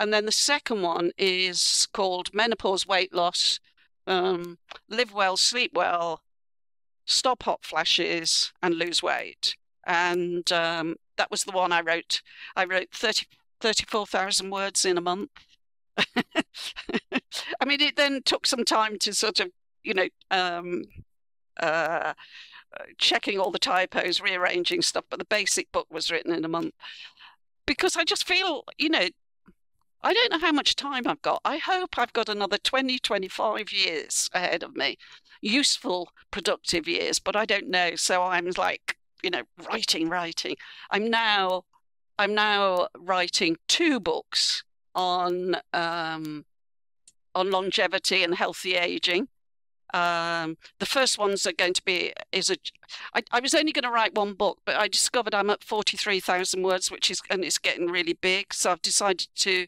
[0.00, 3.60] And then the second one is called Menopause Weight Loss
[4.08, 6.22] um, Live Well, Sleep Well,
[7.04, 9.54] Stop Hot Flashes, and Lose Weight.
[9.86, 12.22] And um, that was the one I wrote.
[12.54, 13.26] I wrote 30,
[13.60, 15.30] 34,000 words in a month.
[15.98, 19.50] I mean, it then took some time to sort of,
[19.82, 20.82] you know, um,
[21.58, 22.12] uh,
[22.98, 26.74] checking all the typos, rearranging stuff, but the basic book was written in a month.
[27.66, 29.08] Because I just feel, you know,
[30.02, 31.40] I don't know how much time I've got.
[31.44, 34.98] I hope I've got another 20, 25 years ahead of me.
[35.40, 37.96] Useful, productive years, but I don't know.
[37.96, 40.56] So I'm like, you know, writing, writing.
[40.90, 41.64] I'm now
[42.18, 46.44] I'm now writing two books on um
[47.34, 49.28] on longevity and healthy aging.
[49.94, 52.56] Um, the first ones are going to be is a.
[53.14, 55.96] I, I was only going to write one book, but I discovered I'm at forty
[55.96, 58.52] three thousand words, which is and it's getting really big.
[58.52, 59.66] So I've decided to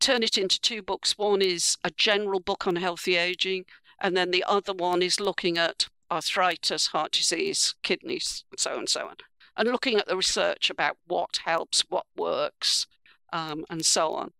[0.00, 1.18] turn it into two books.
[1.18, 3.66] One is a general book on healthy aging,
[4.00, 8.88] and then the other one is looking at arthritis, heart disease, kidneys, so on and
[8.88, 9.16] so on,
[9.56, 12.86] and looking at the research about what helps, what works,
[13.32, 14.32] um, and so on.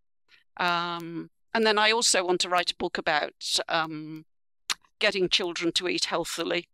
[0.57, 4.25] Um, and then I also want to write a book about um,
[4.99, 6.69] getting children to eat healthily.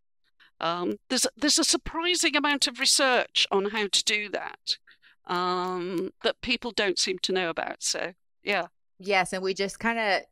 [0.61, 4.78] Um, there's there's a surprising amount of research on how to do that
[5.26, 7.82] um, that people don't seem to know about.
[7.82, 8.13] So
[8.43, 8.67] yeah,
[8.99, 10.24] Yes, and we just kind of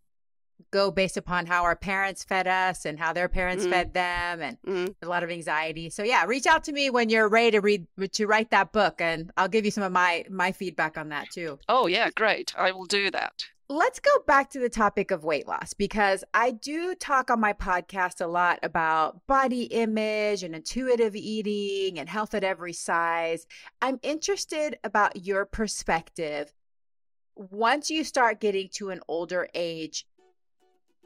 [0.71, 3.69] go based upon how our parents fed us and how their parents Mm.
[3.69, 4.95] fed them and Mm.
[5.01, 5.89] a lot of anxiety.
[5.89, 8.99] So yeah, reach out to me when you're ready to read to write that book
[8.99, 11.59] and I'll give you some of my my feedback on that too.
[11.69, 12.53] Oh, yeah, great.
[12.57, 13.45] I will do that.
[13.69, 17.51] Let's go back to the topic of weight loss because I do talk on my
[17.51, 23.45] podcast a lot about body image and intuitive eating and health at every size.
[23.81, 26.53] I'm interested about your perspective
[27.35, 30.07] once you start getting to an older age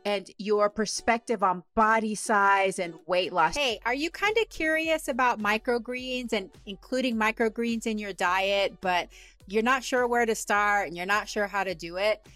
[0.05, 3.55] and your perspective on body size and weight loss.
[3.55, 9.09] Hey, are you kind of curious about microgreens and including microgreens in your diet, but
[9.47, 12.27] you're not sure where to start and you're not sure how to do it?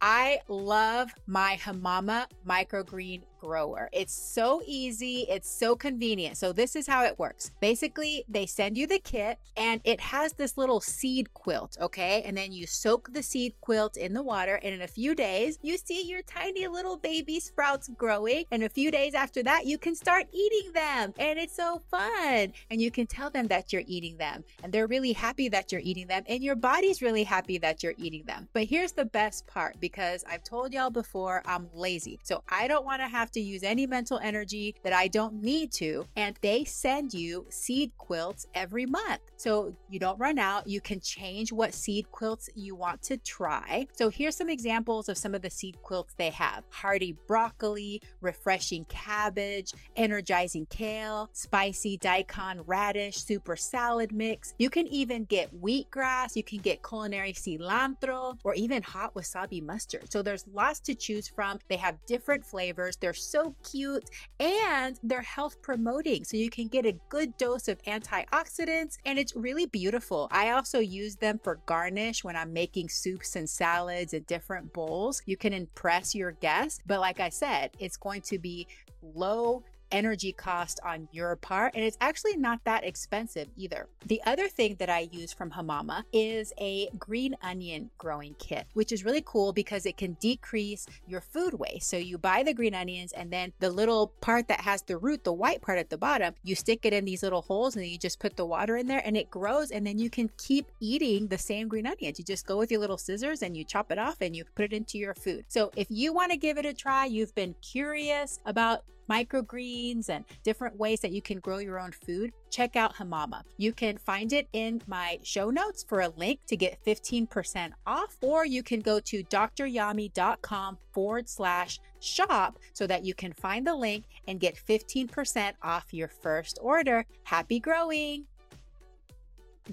[0.00, 3.88] I love my Hamama microgreen grower.
[3.92, 6.36] It's so easy, it's so convenient.
[6.36, 7.50] So, this is how it works.
[7.60, 12.22] Basically, they send you the kit and it has this little seed quilt, okay?
[12.24, 15.58] And then you soak the seed quilt in the water, and in a few days,
[15.62, 18.44] you see your tiny little baby sprouts growing.
[18.50, 22.52] And a few days after that, you can start eating them, and it's so fun.
[22.70, 25.80] And you can tell them that you're eating them, and they're really happy that you're
[25.84, 28.48] eating them, and your body's really happy that you're eating them.
[28.52, 32.18] But here's the best part because I've told y'all before, I'm lazy.
[32.22, 35.72] So I don't want to have to use any mental energy that I don't need
[35.72, 36.04] to.
[36.16, 39.20] And they send you seed quilts every month.
[39.36, 40.66] So you don't run out.
[40.66, 43.86] You can change what seed quilts you want to try.
[43.96, 48.84] So here's some examples of some of the seed quilts they have hearty broccoli, refreshing
[48.86, 54.54] cabbage, energizing kale, spicy daikon radish, super salad mix.
[54.58, 60.10] You can even get wheatgrass, you can get culinary cilantro, or even hot wasabi mustard.
[60.12, 61.58] So there's lots to choose from.
[61.68, 62.96] They have different flavors.
[62.96, 64.08] They're so cute
[64.38, 66.24] and they're health promoting.
[66.24, 70.28] So you can get a good dose of antioxidants and it's really beautiful.
[70.30, 75.22] I also use them for garnish when I'm making soups and salads and different bowls.
[75.26, 78.66] You can impress your guests, but like I said, it's going to be
[79.02, 79.62] low
[79.92, 83.88] energy cost on your part and it's actually not that expensive either.
[84.06, 88.92] The other thing that I use from Hamama is a green onion growing kit, which
[88.92, 91.88] is really cool because it can decrease your food waste.
[91.88, 95.24] So you buy the green onions and then the little part that has the root,
[95.24, 97.98] the white part at the bottom, you stick it in these little holes and you
[97.98, 101.28] just put the water in there and it grows and then you can keep eating
[101.28, 102.18] the same green onions.
[102.18, 104.64] You just go with your little scissors and you chop it off and you put
[104.64, 105.44] it into your food.
[105.48, 110.24] So if you want to give it a try, you've been curious about microgreens and
[110.44, 113.42] different ways that you can grow your own food, check out Hamama.
[113.56, 118.16] You can find it in my show notes for a link to get 15% off,
[118.20, 123.74] or you can go to doctoryami.com forward slash shop so that you can find the
[123.74, 127.04] link and get 15% off your first order.
[127.24, 128.26] Happy growing!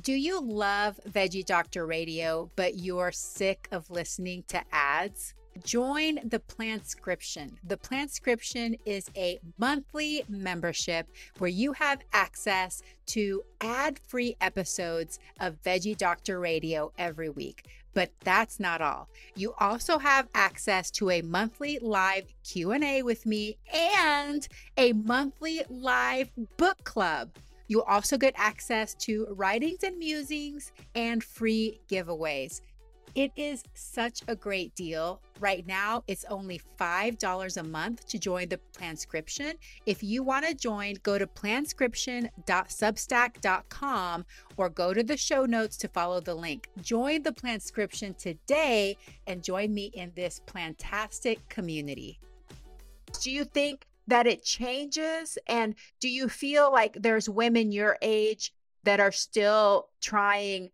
[0.02, 5.34] Do you love Veggie Doctor Radio, but you're sick of listening to ads?
[5.64, 7.54] Join the Plantscription.
[7.64, 15.62] The Plantscription is a monthly membership where you have access to ad free episodes of
[15.64, 17.66] Veggie Doctor Radio every week.
[17.94, 19.10] But that's not all.
[19.36, 24.48] You also have access to a monthly live Q&A with me and
[24.78, 27.30] a monthly live book club.
[27.68, 32.62] You'll also get access to writings and musings and free giveaways.
[33.18, 35.20] It is such a great deal.
[35.40, 39.56] Right now, it's only $5 a month to join the Plantscription.
[39.88, 45.88] If you want to join, go to plantscription.substack.com or go to the show notes to
[45.88, 46.70] follow the link.
[46.84, 48.96] Join the Plantscription today
[49.26, 52.20] and join me in this plantastic community.
[53.20, 55.40] Do you think that it changes?
[55.48, 58.54] And do you feel like there's women your age
[58.84, 60.70] that are still trying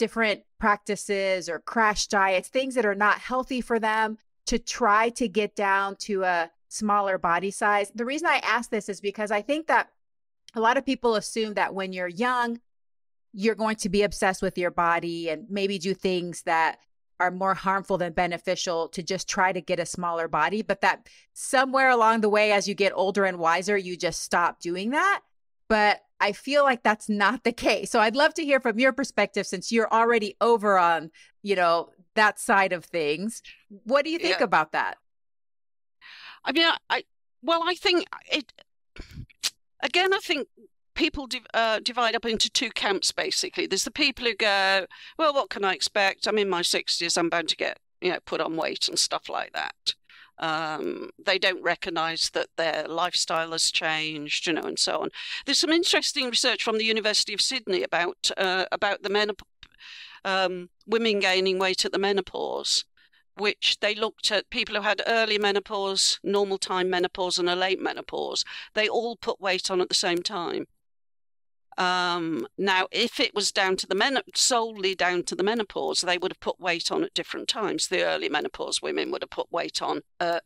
[0.00, 5.28] different practices or crash diets, things that are not healthy for them to try to
[5.28, 7.92] get down to a smaller body size.
[7.94, 9.90] The reason I ask this is because I think that
[10.54, 12.60] a lot of people assume that when you're young,
[13.34, 16.78] you're going to be obsessed with your body and maybe do things that
[17.20, 21.06] are more harmful than beneficial to just try to get a smaller body, but that
[21.34, 25.20] somewhere along the way, as you get older and wiser, you just stop doing that.
[25.68, 27.90] But I feel like that's not the case.
[27.90, 31.10] So I'd love to hear from your perspective since you're already over on,
[31.42, 33.42] you know, that side of things.
[33.84, 34.44] What do you think Yeah.
[34.44, 34.98] about that?
[36.44, 37.04] I mean, I,
[37.42, 38.52] well, I think it.
[39.82, 40.48] Again, I think
[40.94, 43.12] people uh, divide up into two camps.
[43.12, 44.86] Basically, there's the people who go,
[45.18, 46.26] "Well, what can I expect?
[46.26, 47.16] I'm in my sixties.
[47.16, 49.94] I'm bound to get, you know, put on weight and stuff like that."
[50.40, 55.10] Um, they don't recognise that their lifestyle has changed, you know, and so on.
[55.44, 59.42] There's some interesting research from the University of Sydney about uh, about the menop-
[60.24, 62.84] um, women gaining weight at the menopause.
[63.36, 67.80] which they looked at people who had early menopause, normal time menopause, and a late
[67.80, 68.44] menopause.
[68.74, 70.66] They all put weight on at the same time.
[71.80, 76.18] Um, now, if it was down to the men solely down to the menopause, they
[76.18, 77.88] would have put weight on at different times.
[77.88, 80.40] The early menopause women would have put weight on uh,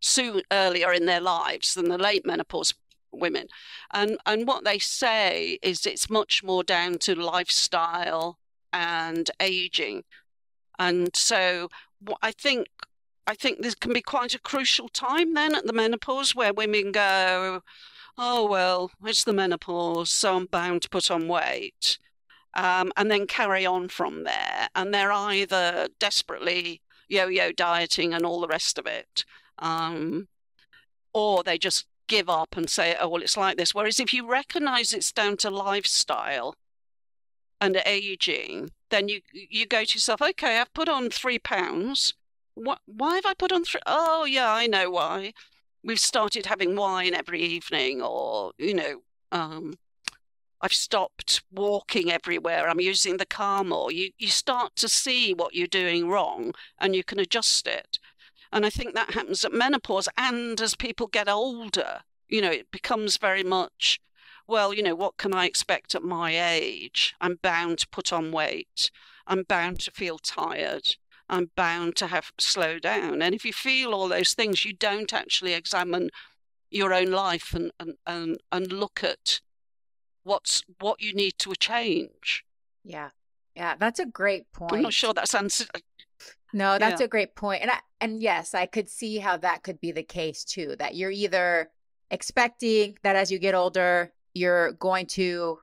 [0.00, 2.72] soon earlier in their lives than the late menopause
[3.12, 3.48] women.
[3.92, 8.38] And and what they say is it's much more down to lifestyle
[8.72, 10.04] and aging.
[10.78, 11.68] And so
[12.22, 12.68] I think
[13.26, 16.90] I think this can be quite a crucial time then at the menopause where women
[16.90, 17.62] go,
[18.22, 21.98] oh, well, it's the menopause, so I'm bound to put on weight.
[22.54, 24.68] Um, and then carry on from there.
[24.74, 29.24] And they're either desperately yo yo dieting and all the rest of it,
[29.58, 30.28] um,
[31.12, 33.74] or they just give up and say, oh, well, it's like this.
[33.74, 36.54] Whereas if you recognize it's down to lifestyle
[37.60, 42.14] and aging, then you you go to yourself, okay, I've put on three pounds.
[42.54, 43.80] What, why have I put on three?
[43.86, 45.32] Oh, yeah, I know why
[45.82, 49.02] we've started having wine every evening, or, you know,
[49.32, 49.74] um,
[50.60, 52.68] I've stopped walking everywhere.
[52.68, 53.90] I'm using the car more.
[53.90, 57.98] You, you start to see what you're doing wrong and you can adjust it.
[58.52, 62.70] And I think that happens at menopause and as people get older, you know, it
[62.70, 64.00] becomes very much,
[64.46, 67.14] well, you know, what can I expect at my age?
[67.20, 68.90] I'm bound to put on weight.
[69.26, 70.96] I'm bound to feel tired.
[71.30, 73.22] I'm bound to have slow down.
[73.22, 76.10] And if you feel all those things, you don't actually examine
[76.70, 79.40] your own life and, and, and, and look at
[80.22, 82.44] what's what you need to change.
[82.84, 83.10] Yeah.
[83.56, 84.72] Yeah, that's a great point.
[84.72, 85.68] I'm not sure that's answered.
[86.52, 87.06] No, that's yeah.
[87.06, 87.62] a great point.
[87.62, 90.76] And I, and yes, I could see how that could be the case too.
[90.78, 91.70] That you're either
[92.10, 95.58] expecting that as you get older, you're going to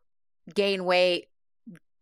[0.53, 1.27] gain weight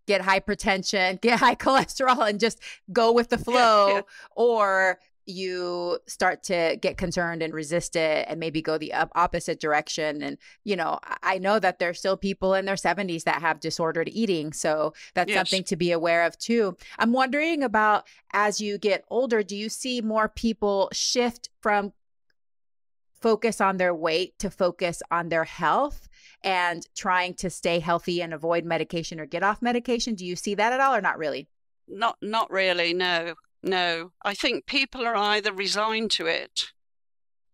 [0.06, 2.60] get hypertension, get high cholesterol, and just
[2.92, 4.02] go with the flow, yeah, yeah.
[4.36, 10.22] or you start to get concerned and resist it and maybe go the opposite direction
[10.22, 14.08] and you know i know that there's still people in their 70s that have disordered
[14.12, 15.38] eating so that's yes.
[15.38, 19.70] something to be aware of too i'm wondering about as you get older do you
[19.70, 21.92] see more people shift from
[23.20, 26.08] focus on their weight to focus on their health
[26.46, 30.14] and trying to stay healthy and avoid medication or get off medication.
[30.14, 31.50] Do you see that at all or not really?
[31.88, 33.34] Not not really, no.
[33.64, 34.12] No.
[34.24, 36.72] I think people are either resigned to it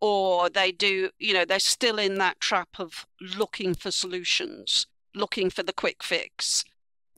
[0.01, 5.49] or they do, you know, they're still in that trap of looking for solutions, looking
[5.49, 6.65] for the quick fix.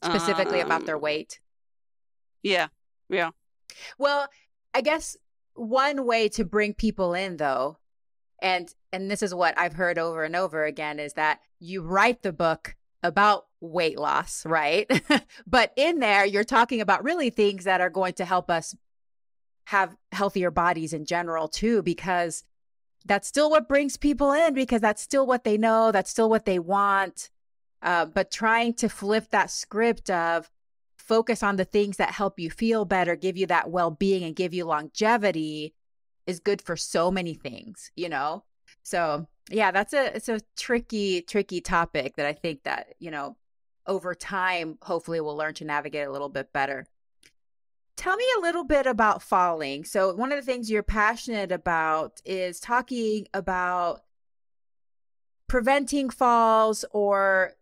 [0.04, 1.40] Specifically um, about their weight.
[2.44, 2.68] Yeah.
[3.10, 3.32] Yeah.
[3.98, 4.28] Well,
[4.74, 5.16] I guess
[5.56, 7.78] one way to bring people in though
[8.44, 12.22] and and this is what I've heard over and over again is that you write
[12.22, 14.88] the book about weight loss, right?
[15.48, 18.76] but in there you're talking about really things that are going to help us
[19.66, 22.44] have healthier bodies in general too because
[23.06, 26.46] that's still what brings people in because that's still what they know, that's still what
[26.46, 27.30] they want.
[27.82, 30.50] Uh, but trying to flip that script of
[30.98, 34.36] focus on the things that help you feel better, give you that well being, and
[34.36, 35.74] give you longevity
[36.28, 38.44] is good for so many things, you know?
[38.84, 43.36] So yeah, that's a it's a tricky, tricky topic that I think that, you know,
[43.86, 46.86] over time, hopefully we'll learn to navigate a little bit better.
[47.96, 49.84] Tell me a little bit about falling.
[49.84, 54.02] So one of the things you're passionate about is talking about
[55.48, 57.54] preventing falls or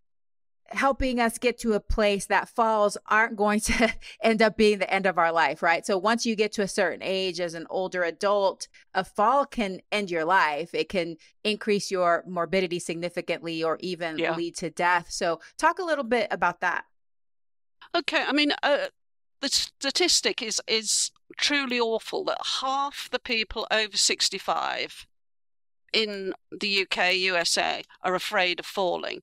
[0.73, 4.93] helping us get to a place that falls aren't going to end up being the
[4.93, 5.85] end of our life, right?
[5.85, 9.81] So once you get to a certain age as an older adult, a fall can
[9.91, 10.73] end your life.
[10.73, 14.35] It can increase your morbidity significantly or even yeah.
[14.35, 15.07] lead to death.
[15.09, 16.85] So talk a little bit about that.
[17.93, 18.87] Okay, I mean, uh,
[19.41, 25.07] the statistic is is truly awful that half the people over 65
[25.91, 29.21] in the UK, USA are afraid of falling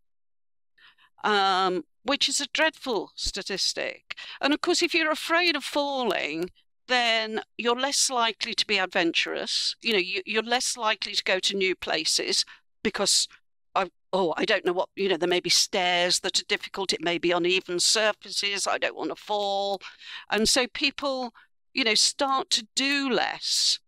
[1.24, 4.16] um, which is a dreadful statistic.
[4.40, 6.50] And of course, if you're afraid of falling,
[6.88, 9.76] then you're less likely to be adventurous.
[9.82, 12.44] You know, you, are less likely to go to new places
[12.82, 13.28] because,
[13.74, 16.92] I, oh, I don't know what, you know, there may be stairs that are difficult.
[16.92, 18.66] It may be uneven surfaces.
[18.66, 19.80] I don't want to fall.
[20.30, 21.34] And so people,
[21.74, 23.78] you know, start to do less.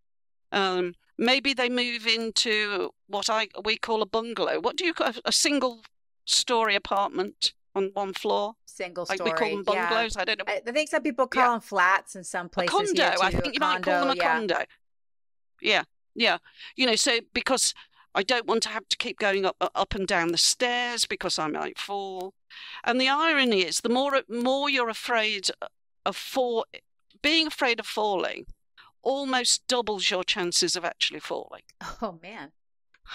[0.53, 4.61] Um, maybe they move into what I we call a bungalow.
[4.61, 5.83] What do you call a single
[6.31, 8.55] story apartment on one floor.
[8.67, 9.19] Single story.
[9.19, 10.17] Like we call them bungalows.
[10.17, 10.23] Yeah.
[10.23, 10.45] I don't know.
[10.49, 11.51] I think some people call yeah.
[11.53, 12.75] them flats in some places.
[12.75, 13.23] A condo.
[13.23, 14.33] I think you might call them a yeah.
[14.33, 14.65] condo.
[15.61, 16.39] Yeah, yeah.
[16.77, 17.75] You know, so because
[18.15, 21.39] I don't want to have to keep going up up and down the stairs because
[21.39, 22.35] I might fall.
[22.85, 25.51] And the irony is, the more more you're afraid
[26.05, 26.67] of fall,
[27.23, 28.47] being afraid of falling,
[29.03, 31.63] almost doubles your chances of actually falling.
[32.03, 32.53] Oh, man.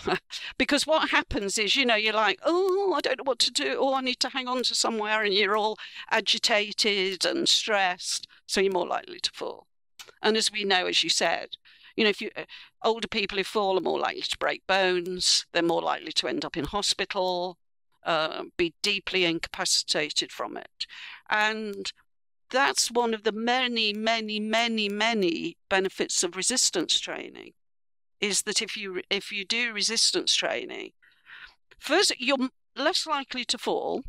[0.58, 3.78] because what happens is, you know, you're like, oh, I don't know what to do.
[3.80, 5.24] Oh, I need to hang on to somewhere.
[5.24, 5.78] And you're all
[6.10, 8.28] agitated and stressed.
[8.46, 9.68] So you're more likely to fall.
[10.22, 11.50] And as we know, as you said,
[11.96, 12.44] you know, if you uh,
[12.84, 16.44] older people who fall are more likely to break bones, they're more likely to end
[16.44, 17.58] up in hospital,
[18.04, 20.86] uh, be deeply incapacitated from it.
[21.30, 21.92] And
[22.50, 27.54] that's one of the many, many, many, many benefits of resistance training
[28.22, 30.92] is that if you if you do resistance training,
[31.80, 34.04] first you're less likely to fall.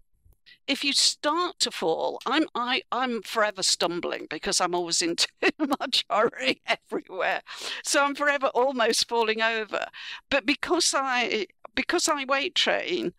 [0.68, 5.50] If you start to fall, I'm I I'm forever stumbling because I'm always in too
[5.80, 7.42] much hurry everywhere,
[7.84, 9.86] so I'm forever almost falling over.
[10.30, 13.12] But because I because I weight train,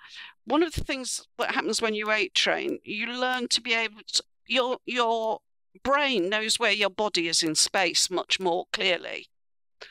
[0.45, 4.01] one of the things that happens when you weight train, you learn to be able
[4.13, 5.39] to your your
[5.83, 9.27] brain knows where your body is in space much more clearly.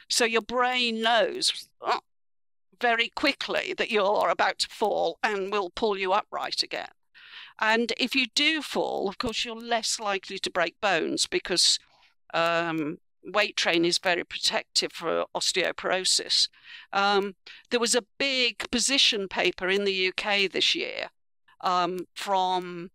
[0.09, 1.99] So your brain knows uh,
[2.81, 6.91] very quickly that you're about to fall and will pull you upright again.
[7.59, 11.79] And if you do fall, of course, you're less likely to break bones because
[12.35, 16.49] um, weight training is very protective for osteoporosis.
[16.93, 17.35] Um,
[17.71, 21.09] there was a big position paper in the UK this year
[21.63, 22.91] um, from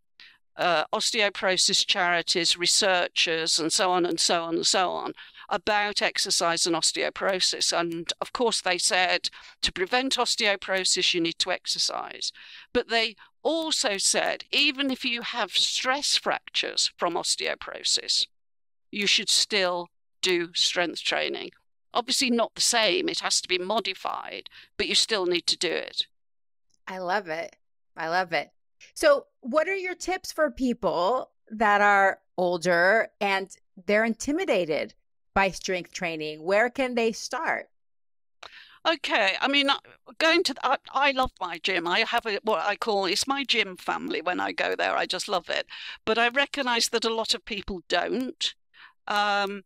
[0.57, 5.13] uh, osteoporosis charities, researchers, and so on and so on and so on
[5.51, 7.77] about exercise and osteoporosis.
[7.77, 9.29] And of course, they said
[9.61, 12.31] to prevent osteoporosis, you need to exercise.
[12.73, 18.27] But they also said even if you have stress fractures from osteoporosis,
[18.91, 19.89] you should still
[20.21, 21.51] do strength training.
[21.93, 25.71] Obviously, not the same, it has to be modified, but you still need to do
[25.71, 26.07] it.
[26.87, 27.57] I love it.
[27.97, 28.51] I love it.
[28.93, 33.53] So, what are your tips for people that are older and
[33.85, 34.93] they're intimidated
[35.33, 36.43] by strength training?
[36.43, 37.69] Where can they start?
[38.87, 39.77] Okay, I mean, uh,
[40.17, 41.87] going to I, I love my gym.
[41.87, 44.21] I have a, what I call it's my gym family.
[44.21, 45.67] When I go there, I just love it.
[46.03, 48.55] But I recognise that a lot of people don't.
[49.07, 49.63] Um,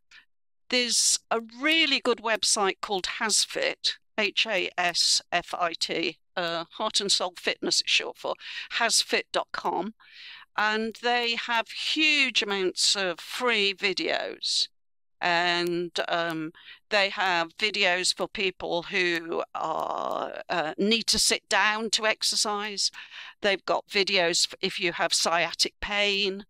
[0.70, 6.99] there's a really good website called HasFit, H A S F I T, uh, Heart
[6.99, 8.34] and Soul Fitness is short for
[8.74, 9.93] hasfit.com,
[10.57, 14.68] and they have huge amounts of free videos
[15.22, 16.51] and um,
[16.89, 22.91] they have videos for people who are, uh, need to sit down to exercise.
[23.41, 26.45] They've got videos if you have sciatic pain.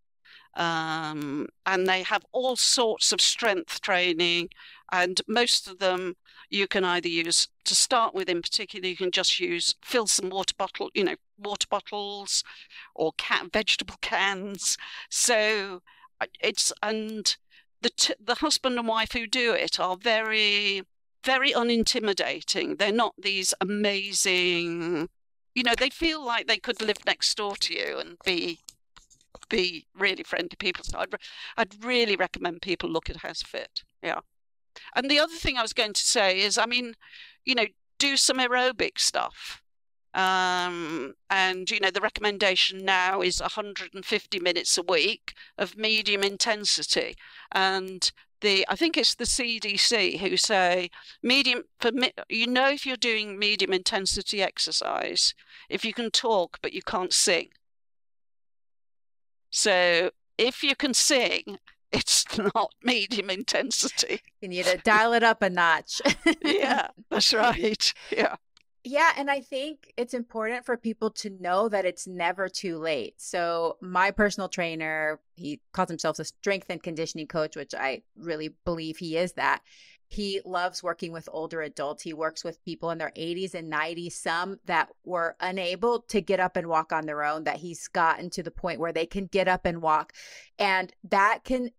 [0.56, 4.52] Um, and they have all sorts of strength training,
[4.90, 6.16] and most of them
[6.50, 8.30] you can either use to start with.
[8.30, 12.44] In particular, you can just use fill some water bottle, you know, water bottles
[12.94, 13.12] or
[13.52, 14.78] vegetable cans.
[15.10, 15.82] So
[16.40, 17.36] it's and
[17.86, 20.82] the t- the husband and wife who do it are very
[21.24, 22.80] very unintimidating.
[22.80, 25.10] They're not these amazing,
[25.54, 28.60] you know, they feel like they could live next door to you and be
[29.50, 30.84] be really friendly people.
[30.84, 31.14] So I'd
[31.58, 33.84] I'd really recommend people look at HasFit.
[34.02, 34.22] Yeah.
[34.96, 36.96] And the other thing I was going to say is, I mean,
[37.44, 37.68] you know,
[38.00, 39.62] do some aerobic stuff.
[40.16, 47.16] Um, and you know the recommendation now is 150 minutes a week of medium intensity,
[47.52, 50.90] and the I think it's the CDC who say
[51.22, 51.92] medium for
[52.30, 55.34] you know if you're doing medium intensity exercise
[55.70, 57.50] if you can talk but you can't sing.
[59.50, 61.60] So if you can sing,
[61.92, 64.22] it's not medium intensity.
[64.42, 66.02] You need to dial it up a notch.
[66.42, 67.94] yeah, that's right.
[68.12, 68.36] Yeah.
[68.88, 73.16] Yeah, and I think it's important for people to know that it's never too late.
[73.18, 78.50] So, my personal trainer, he calls himself a strength and conditioning coach, which I really
[78.64, 79.64] believe he is that.
[80.08, 82.04] He loves working with older adults.
[82.04, 86.40] He works with people in their 80s and 90s, some that were unable to get
[86.40, 89.26] up and walk on their own, that he's gotten to the point where they can
[89.26, 90.14] get up and walk.
[90.60, 91.72] And that can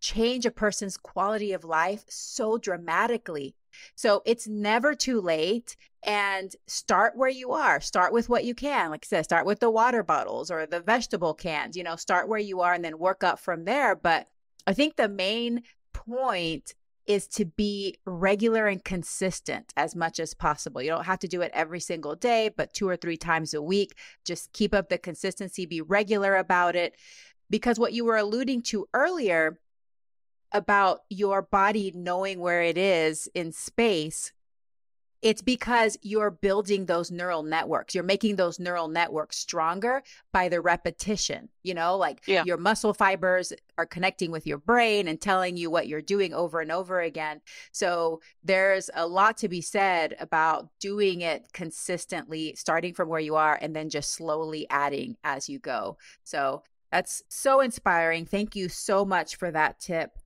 [0.00, 3.56] change a person's quality of life so dramatically.
[3.94, 7.80] So it's never too late and start where you are.
[7.80, 8.90] Start with what you can.
[8.90, 12.28] Like I said, start with the water bottles or the vegetable cans, you know, start
[12.28, 13.94] where you are and then work up from there.
[13.94, 14.28] But
[14.66, 16.74] I think the main point
[17.06, 20.80] is to be regular and consistent as much as possible.
[20.80, 23.60] You don't have to do it every single day, but two or three times a
[23.60, 23.96] week.
[24.24, 26.94] Just keep up the consistency, be regular about it.
[27.50, 29.58] Because what you were alluding to earlier
[30.52, 34.32] about your body knowing where it is in space
[35.22, 37.94] it's because you're building those neural networks.
[37.94, 40.02] You're making those neural networks stronger
[40.32, 41.48] by the repetition.
[41.62, 42.44] You know, like Yeah.
[42.46, 46.60] your muscle fibers are connecting with your brain and telling you what you're doing over
[46.60, 47.42] and over again.
[47.72, 53.36] So there's a lot to be said about doing it consistently, starting from where you
[53.36, 55.98] are and then just slowly adding as you go.
[56.24, 58.24] So that's so inspiring.
[58.24, 60.18] Thank you so much for that tip.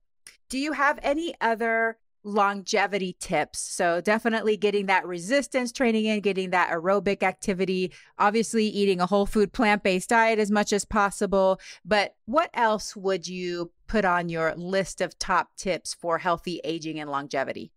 [0.47, 3.59] Do you have any other longevity tips?
[3.59, 9.25] So, definitely getting that resistance training in, getting that aerobic activity, obviously eating a whole
[9.25, 11.59] food plant based diet as much as possible.
[11.85, 16.99] But what else would you put on your list of top tips for healthy aging
[16.99, 17.71] and longevity?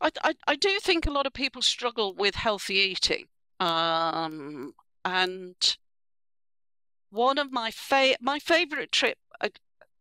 [0.00, 3.26] I, I, I do think a lot of people struggle with healthy eating.
[3.60, 4.74] Um,
[5.04, 5.76] and
[7.10, 9.48] one of my fa- my favorite trip uh,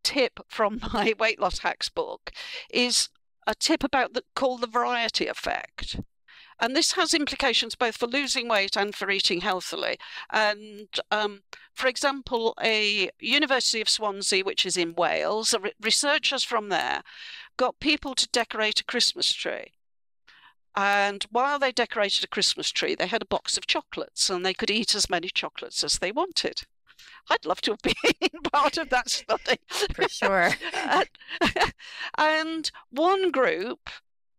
[0.03, 2.31] tip from my weight loss hacks book
[2.71, 3.09] is
[3.51, 5.99] a tip about the called the variety effect.
[6.59, 9.97] And this has implications both for losing weight and for eating healthily.
[10.29, 11.41] And um,
[11.73, 17.01] for example, a University of Swansea, which is in Wales, re- researchers from there
[17.57, 19.73] got people to decorate a Christmas tree.
[20.75, 24.53] And while they decorated a Christmas tree, they had a box of chocolates and they
[24.53, 26.61] could eat as many chocolates as they wanted.
[27.29, 29.59] I'd love to have been part of that study.
[29.93, 30.51] For sure.
[30.73, 31.09] and,
[32.17, 33.89] and one group,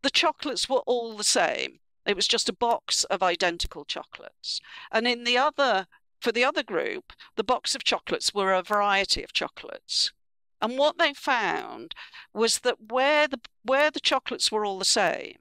[0.03, 1.81] the chocolates were all the same.
[2.05, 4.61] It was just a box of identical chocolates.
[4.91, 5.87] And in the other,
[6.21, 10.13] for the other group, the box of chocolates were a variety of chocolates.
[10.61, 11.95] And what they found
[12.33, 15.39] was that where the where the chocolates were all the same,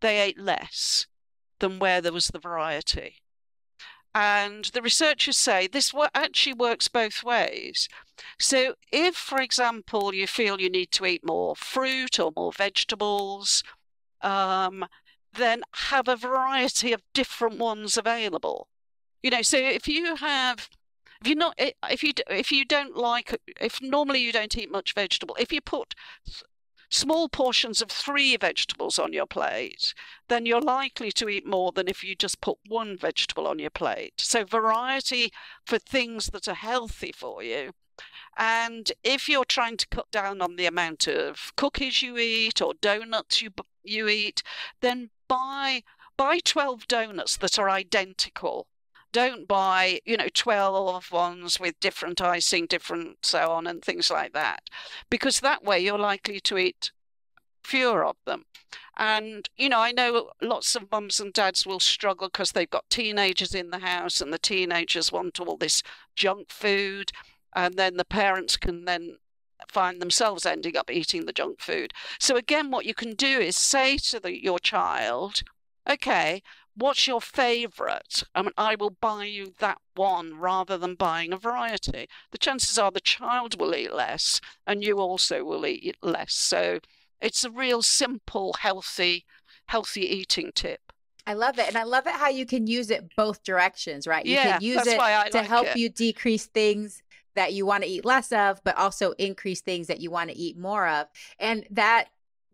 [0.00, 1.06] they ate less
[1.58, 3.16] than where there was the variety.
[4.16, 7.86] And the researchers say this actually works both ways.
[8.38, 13.62] So, if, for example, you feel you need to eat more fruit or more vegetables,
[14.22, 14.86] um,
[15.34, 18.68] then have a variety of different ones available.
[19.22, 20.70] You know, so if you have,
[21.20, 21.60] if you're not,
[21.90, 25.60] if you if you don't like, if normally you don't eat much vegetable, if you
[25.60, 25.94] put
[26.90, 29.94] small portions of three vegetables on your plate,
[30.28, 33.70] then you're likely to eat more than if you just put one vegetable on your
[33.70, 34.14] plate.
[34.18, 35.32] So, variety
[35.64, 37.72] for things that are healthy for you.
[38.36, 42.74] And if you're trying to cut down on the amount of cookies you eat or
[42.74, 43.50] donuts you
[43.82, 44.42] you eat,
[44.80, 45.82] then buy
[46.16, 48.66] buy 12 donuts that are identical
[49.12, 54.32] don't buy, you know, 12 ones with different icing, different so on, and things like
[54.32, 54.68] that,
[55.10, 56.92] because that way you're likely to eat
[57.64, 58.44] fewer of them.
[58.96, 62.88] And, you know, I know lots of mums and dads will struggle because they've got
[62.88, 65.82] teenagers in the house and the teenagers want all this
[66.14, 67.12] junk food.
[67.54, 69.16] And then the parents can then
[69.68, 71.92] find themselves ending up eating the junk food.
[72.18, 75.42] So, again, what you can do is say to the, your child,
[75.88, 76.42] okay,
[76.76, 78.22] what's your favorite?
[78.34, 82.08] I mean, I will buy you that one rather than buying a variety.
[82.30, 86.34] The chances are the child will eat less and you also will eat less.
[86.34, 86.80] So
[87.20, 89.24] it's a real simple, healthy,
[89.66, 90.80] healthy eating tip.
[91.26, 91.66] I love it.
[91.66, 94.24] And I love it how you can use it both directions, right?
[94.24, 95.76] You yeah, can use that's it why I to like help it.
[95.76, 97.02] you decrease things
[97.34, 100.36] that you want to eat less of, but also increase things that you want to
[100.36, 101.08] eat more of.
[101.38, 102.08] And that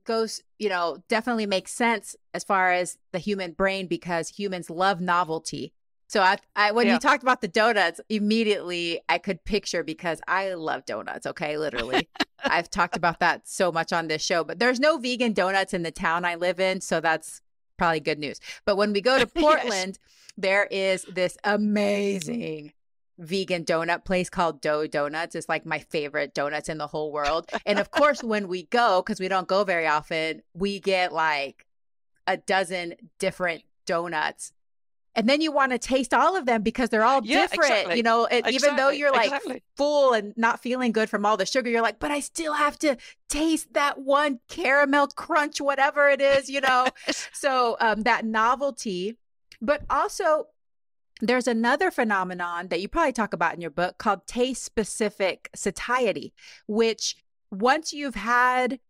[0.04, 5.00] goes, you know, definitely makes sense as far as the human brain because humans love
[5.00, 5.72] novelty.
[6.08, 6.94] So I, I when Yeah.
[6.94, 11.26] you talked about the donuts, immediately I could picture because I love donuts.
[11.26, 12.08] Okay, literally,
[12.44, 14.44] I've talked about that so much on this show.
[14.44, 17.40] But there's no vegan donuts in the town I live in, so that's
[17.78, 18.40] probably good news.
[18.66, 19.42] But when we go to Yes.
[19.42, 19.98] Portland,
[20.36, 22.72] there is this amazing
[23.22, 25.34] vegan donut place called Doe Donuts.
[25.34, 27.48] It's like my favorite donuts in the whole world.
[27.66, 31.64] And of course, when we go, because we don't go very often, we get like
[32.26, 34.52] a dozen different donuts.
[35.14, 37.96] And then you want to taste all of them because they're all Yeah, different, exactly.
[37.98, 38.26] you know.
[38.26, 39.62] And even though you're like exactly.
[39.76, 42.78] full and not feeling good from all the sugar, you're like, but I still have
[42.80, 42.96] to
[43.28, 46.86] taste that one caramel crunch, whatever it is, you know.
[47.32, 49.18] So um, that novelty,
[49.60, 50.46] but also
[51.22, 56.34] there's another phenomenon that you probably talk about in your book called taste specific satiety,
[56.66, 57.16] which
[57.50, 58.80] once you've had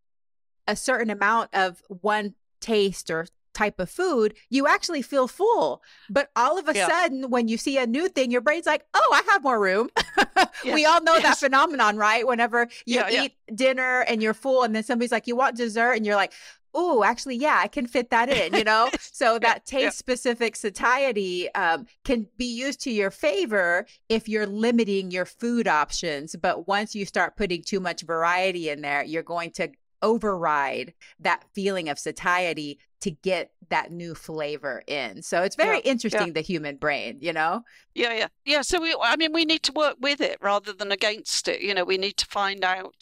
[0.66, 5.82] a certain amount of one taste or type of food, you actually feel full.
[6.08, 6.86] But all of a Yeah.
[6.88, 9.90] sudden, when you see a new thing, your brain's like, oh, I have more room.
[10.64, 12.26] we all know that phenomenon, right?
[12.26, 13.22] Whenever you Yeah, yeah.
[13.24, 15.92] eat dinner and you're full, and then somebody's like, you want dessert?
[15.92, 16.32] And you're like,
[16.74, 18.90] oh, actually, yeah, I can fit that in, you know?
[19.14, 19.80] So that yeah.
[19.80, 25.68] taste specific satiety um, can be used to your favor if you're limiting your food
[25.68, 26.34] options.
[26.34, 29.70] But once you start putting too much variety in there, you're going to
[30.02, 35.22] override that feeling of satiety to get that new flavor in.
[35.22, 36.32] So it's very Yeah, interesting, yeah.
[36.32, 37.62] the human brain, you know?
[37.94, 38.62] Yeah, yeah, yeah.
[38.62, 41.60] So we, I mean, we need to work with it rather than against it.
[41.60, 42.94] You know, we need to find out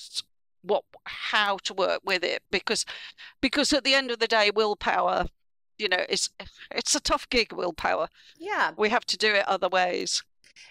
[0.62, 2.84] what, how to work with it because,
[3.40, 5.26] because at the end of the day, willpower,
[5.78, 6.28] you know, it's
[6.70, 7.52] it's a tough gig.
[7.52, 8.08] Willpower.
[8.38, 8.72] Yeah.
[8.76, 10.22] We have to do it other ways.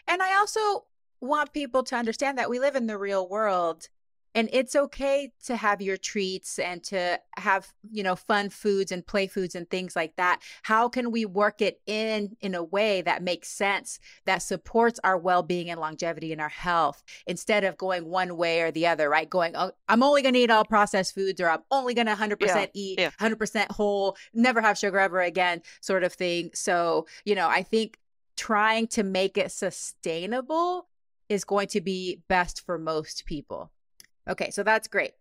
[0.07, 0.85] And I also
[1.19, 3.89] want people to understand that we live in the real world
[4.35, 9.05] and it's okay to have your treats and to have, you know, fun foods and
[9.05, 10.41] play foods and things like that.
[10.63, 15.17] How can we work it in in a way that makes sense that supports our
[15.17, 19.29] well-being and longevity and our health instead of going one way or the other, right?
[19.29, 22.15] Going, oh, I'm only going to eat all processed foods or I'm only going to
[22.15, 23.09] 100% Yeah, eat yeah.
[23.19, 26.51] 100% whole, never have sugar ever again sort of thing.
[26.53, 27.97] So, you know, I think
[28.37, 30.87] trying to make it sustainable
[31.27, 33.71] is going to be best for most people.
[34.29, 35.13] Okay, so that's great.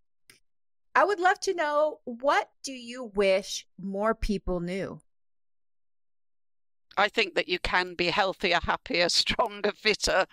[0.94, 5.00] I would love to know what do you wish more people knew?
[6.96, 10.26] I think that you can be healthier, happier, stronger, fitter,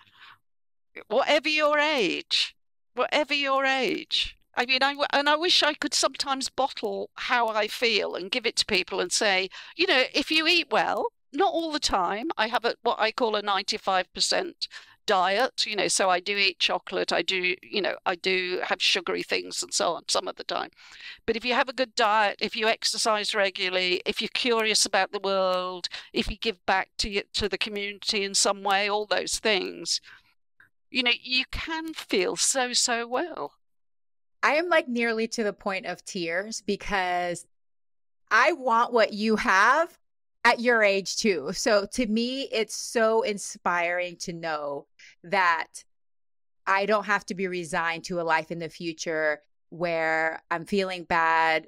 [1.08, 2.56] whatever your age,
[2.96, 4.36] whatever your age.
[4.58, 8.46] I mean, I and I wish I could sometimes bottle how I feel and give
[8.46, 12.30] it to people and say, you know, if you eat well, not all the time.
[12.38, 14.68] I have a what I call a 95%
[15.06, 18.82] diet, you know, so I do eat chocolate, I do, you know, I do have
[18.82, 20.70] sugary things and so on some of the time.
[21.26, 25.12] But if you have a good diet, if you exercise regularly, if you're curious about
[25.12, 29.40] the world, if you give back to to the community in some way, all those
[29.40, 30.02] things,
[30.90, 33.54] you know, you can feel so so well.
[34.44, 37.46] I am like nearly to the point of tears because
[38.30, 39.98] I want what you have
[40.46, 41.50] at your age too.
[41.54, 44.86] So to me, it's so inspiring to know
[45.26, 45.68] that
[46.68, 51.04] I don't have to be resigned to a life in the future where I'm feeling
[51.04, 51.68] bad,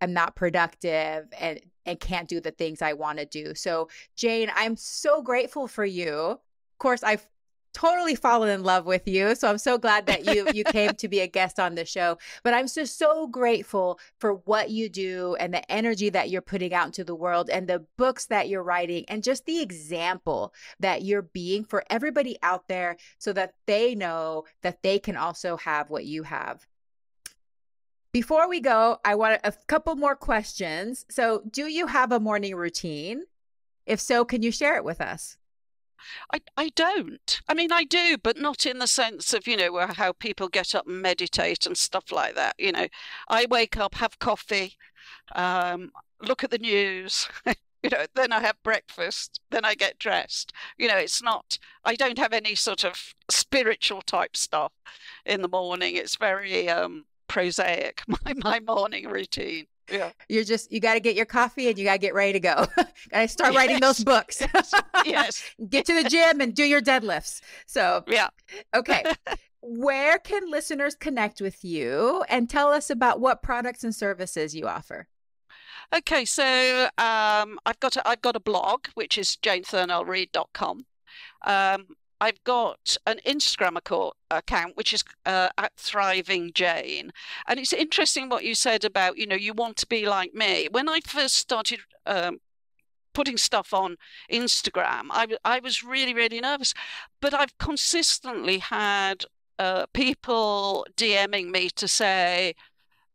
[0.00, 3.54] I'm not productive, and and can't do the things I want to do.
[3.54, 6.14] So Jane, I'm so grateful for you.
[6.14, 7.26] Of course, I've
[7.72, 9.34] totally fallen in love with you.
[9.34, 12.18] So I'm so glad that you you came to be a guest on the show.
[12.42, 16.74] But I'm just so grateful for what you do and the energy that you're putting
[16.74, 21.02] out into the world and the books that you're writing and just the example that
[21.02, 25.90] you're being for everybody out there so that they know that they can also have
[25.90, 26.66] what you have.
[28.12, 31.06] Before we go, I want a couple more questions.
[31.08, 33.24] So, do you have a morning routine?
[33.86, 35.38] If so, can you share it with us?
[36.32, 37.40] I, I don't.
[37.48, 40.74] I mean, I do, but not in the sense of, you know, how people get
[40.74, 42.54] up and meditate and stuff like that.
[42.58, 42.88] You know,
[43.28, 44.76] I wake up, have coffee,
[45.34, 45.90] um,
[46.20, 50.52] look at the news, you know, then I have breakfast, then I get dressed.
[50.78, 54.72] You know, it's not, I don't have any sort of spiritual type stuff
[55.24, 55.96] in the morning.
[55.96, 59.66] It's very um, prosaic, my, my morning routine.
[59.92, 60.10] Yeah.
[60.28, 62.40] You're just you got to get your coffee and you got to get ready to
[62.40, 62.66] go.
[63.12, 64.42] to start writing those books.
[65.04, 65.42] Yes.
[65.68, 67.40] get to the gym and do your deadlifts.
[67.66, 68.28] So, Yeah.
[68.74, 69.04] okay.
[69.60, 74.66] Where can listeners connect with you and tell us about what products and services you
[74.66, 75.08] offer?
[75.94, 80.86] Okay, so um, I've got a, I've got a blog which is janethurnellread.com.
[81.46, 81.86] Um,
[82.22, 83.76] I've got an Instagram
[84.30, 87.12] account, which is uh, at Thriving Jane,
[87.48, 90.68] and it's interesting what you said about you know you want to be like me.
[90.70, 92.38] When I first started um,
[93.12, 93.96] putting stuff on
[94.30, 96.74] Instagram, I was really really nervous,
[97.20, 99.24] but I've consistently had
[99.58, 102.54] uh, people DMing me to say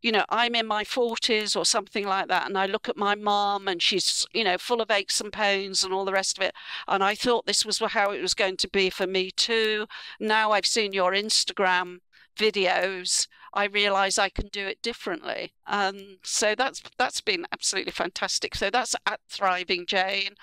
[0.08, 3.14] you know, I'm in my 40s or something like that, and I look at my
[3.14, 6.46] mum and she's, you know, full of aches and pains and all the rest of
[6.46, 6.54] it.
[6.88, 9.86] And I thought this was how it was going to be for me too.
[10.18, 11.98] Now I've seen your Instagram
[12.38, 15.52] videos, I realize I can do it differently.
[15.66, 18.56] And so that's that's been absolutely fantastic.
[18.56, 20.36] So that's at Thriving Jane.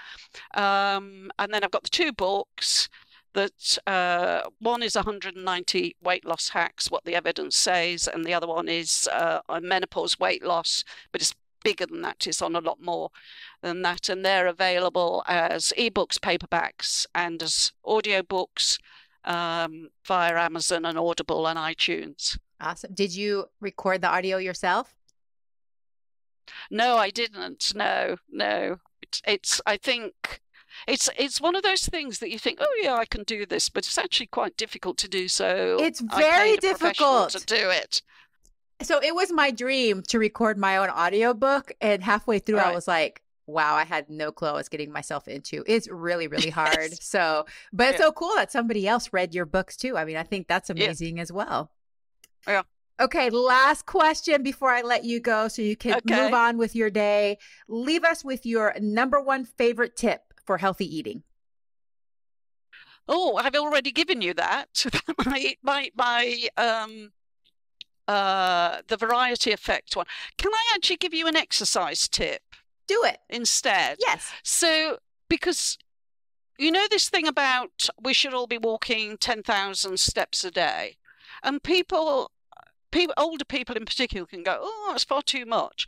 [0.54, 2.90] Um, and then I've got the two books
[3.34, 8.46] that uh, one is 190 weight loss hacks, what the evidence says, and the other
[8.46, 12.26] one is uh, menopause weight loss, but it's bigger than that.
[12.26, 13.10] It's on a lot more
[13.62, 18.78] than that, and they're available as ebooks, paperbacks, and as audiobooks
[19.24, 22.38] um, via Amazon and Audible and iTunes.
[22.60, 22.94] Awesome.
[22.94, 24.94] Did you record the audio yourself?
[26.70, 27.72] No, I didn't.
[27.74, 28.78] No, no.
[29.02, 30.40] It's, it's I think
[30.86, 33.68] it's it's one of those things that you think, oh yeah, I can do this,
[33.68, 35.28] but it's actually quite difficult to do.
[35.28, 37.30] So It's very paid a professional difficult.
[37.30, 38.02] to do it.
[38.82, 42.88] So it was my dream to record my own audiobook and halfway through I was
[42.88, 45.64] like, wow, I had no clue I was getting myself into.
[45.66, 46.90] It's really really hard.
[46.90, 46.98] Yes.
[47.02, 48.06] So, but it's Yeah.
[48.06, 49.96] so cool that somebody else read your books too.
[49.96, 50.86] I mean, I think that's Yeah.
[50.86, 51.70] amazing as well.
[52.46, 52.62] Yeah.
[53.00, 56.24] Okay, last question before I let you go so you can Okay.
[56.24, 57.38] move on with your day.
[57.68, 61.22] Leave us with your number one favorite tip for healthy eating.
[63.06, 64.84] Oh, I've already given you that.
[65.26, 67.12] my my my um
[68.08, 70.06] uh the variety effect one.
[70.38, 72.42] Can I actually give you an exercise tip
[72.86, 73.18] Do it.
[73.28, 73.98] instead?
[74.00, 74.30] Yes.
[74.42, 75.78] So because
[76.58, 80.96] you know this thing about we should all be walking 10,000 steps a day.
[81.42, 82.30] And people
[82.90, 85.86] people older people in particular can go, "Oh, that's far too much."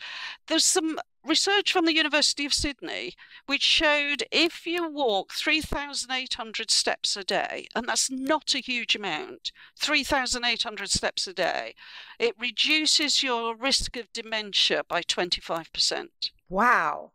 [0.49, 3.15] There's some research from the University of Sydney
[3.47, 9.53] which showed if you walk 3,800 steps a day, and that's not a huge amount,
[9.79, 11.75] 3,800 steps a day,
[12.19, 16.09] it reduces your risk of dementia by 25%.
[16.49, 17.13] Wow.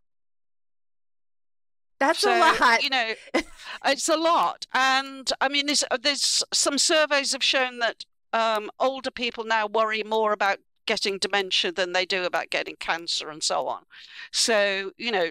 [2.00, 2.84] That's so, a lot.
[2.84, 3.14] You know,
[3.86, 4.66] it's a lot.
[4.74, 10.04] And I mean, there's, there's some surveys have shown that um, older people now worry
[10.04, 10.60] more about
[10.92, 13.84] getting dementia than they do about getting cancer and so on.
[14.30, 15.30] So, you know,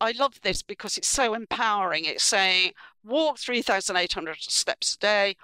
[0.00, 2.04] I- love this because it's so empowering.
[2.04, 2.72] It's saying
[3.04, 5.36] walk 3,800 steps a day.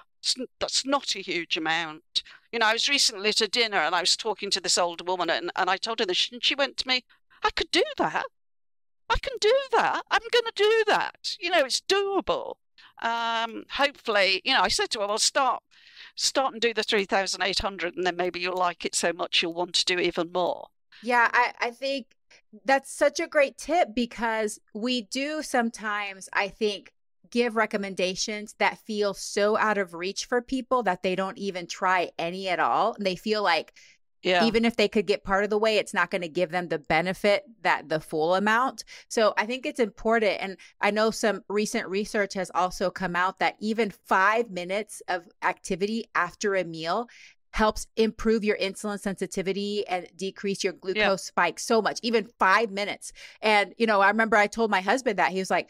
[0.59, 2.25] That's not a huge amount.
[2.51, 5.05] You know, I was recently at a dinner and I was talking to this older
[5.05, 7.05] woman and, and I told her this, and she went to me,
[7.45, 8.27] I could do that.
[9.09, 10.03] I can do that.
[10.11, 11.37] I'm going to do that.
[11.39, 12.57] You know, it's doable.
[13.01, 15.63] Um, hopefully, you know, I said to her, well, start,
[16.15, 19.75] start and do the 3,800 and then maybe you'll like it so much you'll want
[19.75, 20.69] to do even more.
[21.03, 22.07] Yeah, I, I think
[22.65, 26.93] that's such a great tip because we do sometimes, I think,
[27.31, 32.11] give recommendations that feel so out of reach for people that they don't even try
[32.19, 32.95] any at all.
[32.95, 33.73] And they feel like
[34.23, 34.45] Yeah.
[34.45, 36.69] even if they could get part of the way, it's not going to give them
[36.69, 38.85] the benefit that the full amount.
[39.09, 40.37] So I think it's important.
[40.41, 45.27] And I know some recent research has also come out that even five minutes of
[45.43, 47.09] activity after a meal
[47.53, 53.13] helps improve your insulin sensitivity and decrease your glucose spike so much, even five minutes.
[53.43, 55.69] And, you know, I remember I told my husband that he was like,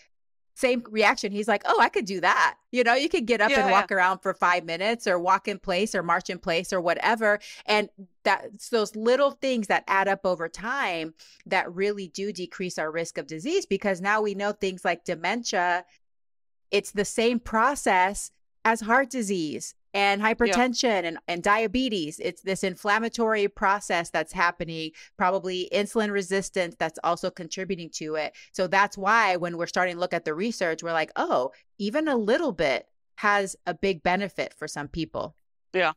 [0.55, 1.33] same reaction.
[1.33, 3.67] He's like, "Oh, I could do that." You know, you could get up Yeah, and
[3.71, 3.73] yeah.
[3.73, 7.39] walk around for 5 minutes or walk in place or march in place or whatever.
[7.67, 7.89] And
[8.23, 11.15] that's those little things that add up over time
[11.47, 15.85] that really do decrease our risk of disease because now we know things like dementia
[16.73, 18.33] it's the same process
[18.65, 22.19] as heart disease and hypertension and, and diabetes.
[22.19, 28.35] It's this inflammatory process that's happening, probably insulin resistance that's also contributing to it.
[28.53, 32.09] So that's why when we're starting to look at the research, we're like, oh, even
[32.09, 32.87] a little bit
[33.17, 35.37] has a big benefit for some people.
[35.73, 35.93] Yeah.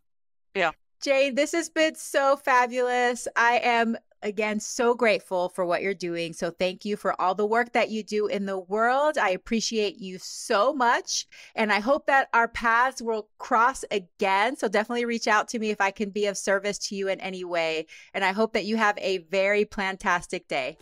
[0.53, 0.71] Yeah.
[1.01, 3.27] Jane, this has been so fabulous.
[3.35, 6.33] I am again so grateful for what you're doing.
[6.33, 9.17] So thank you for all the work that you do in the world.
[9.17, 11.27] I appreciate you so much.
[11.55, 14.55] And I hope that our paths will cross again.
[14.57, 17.19] So definitely reach out to me if I can be of service to you in
[17.19, 17.85] any way.
[18.13, 20.77] And I hope that you have a very plantastic day.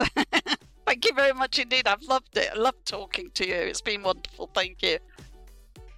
[0.86, 1.86] Thank you very much indeed.
[1.86, 2.50] I've loved it.
[2.54, 3.54] I love talking to you.
[3.54, 4.50] It's been wonderful.
[4.54, 4.98] Thank you.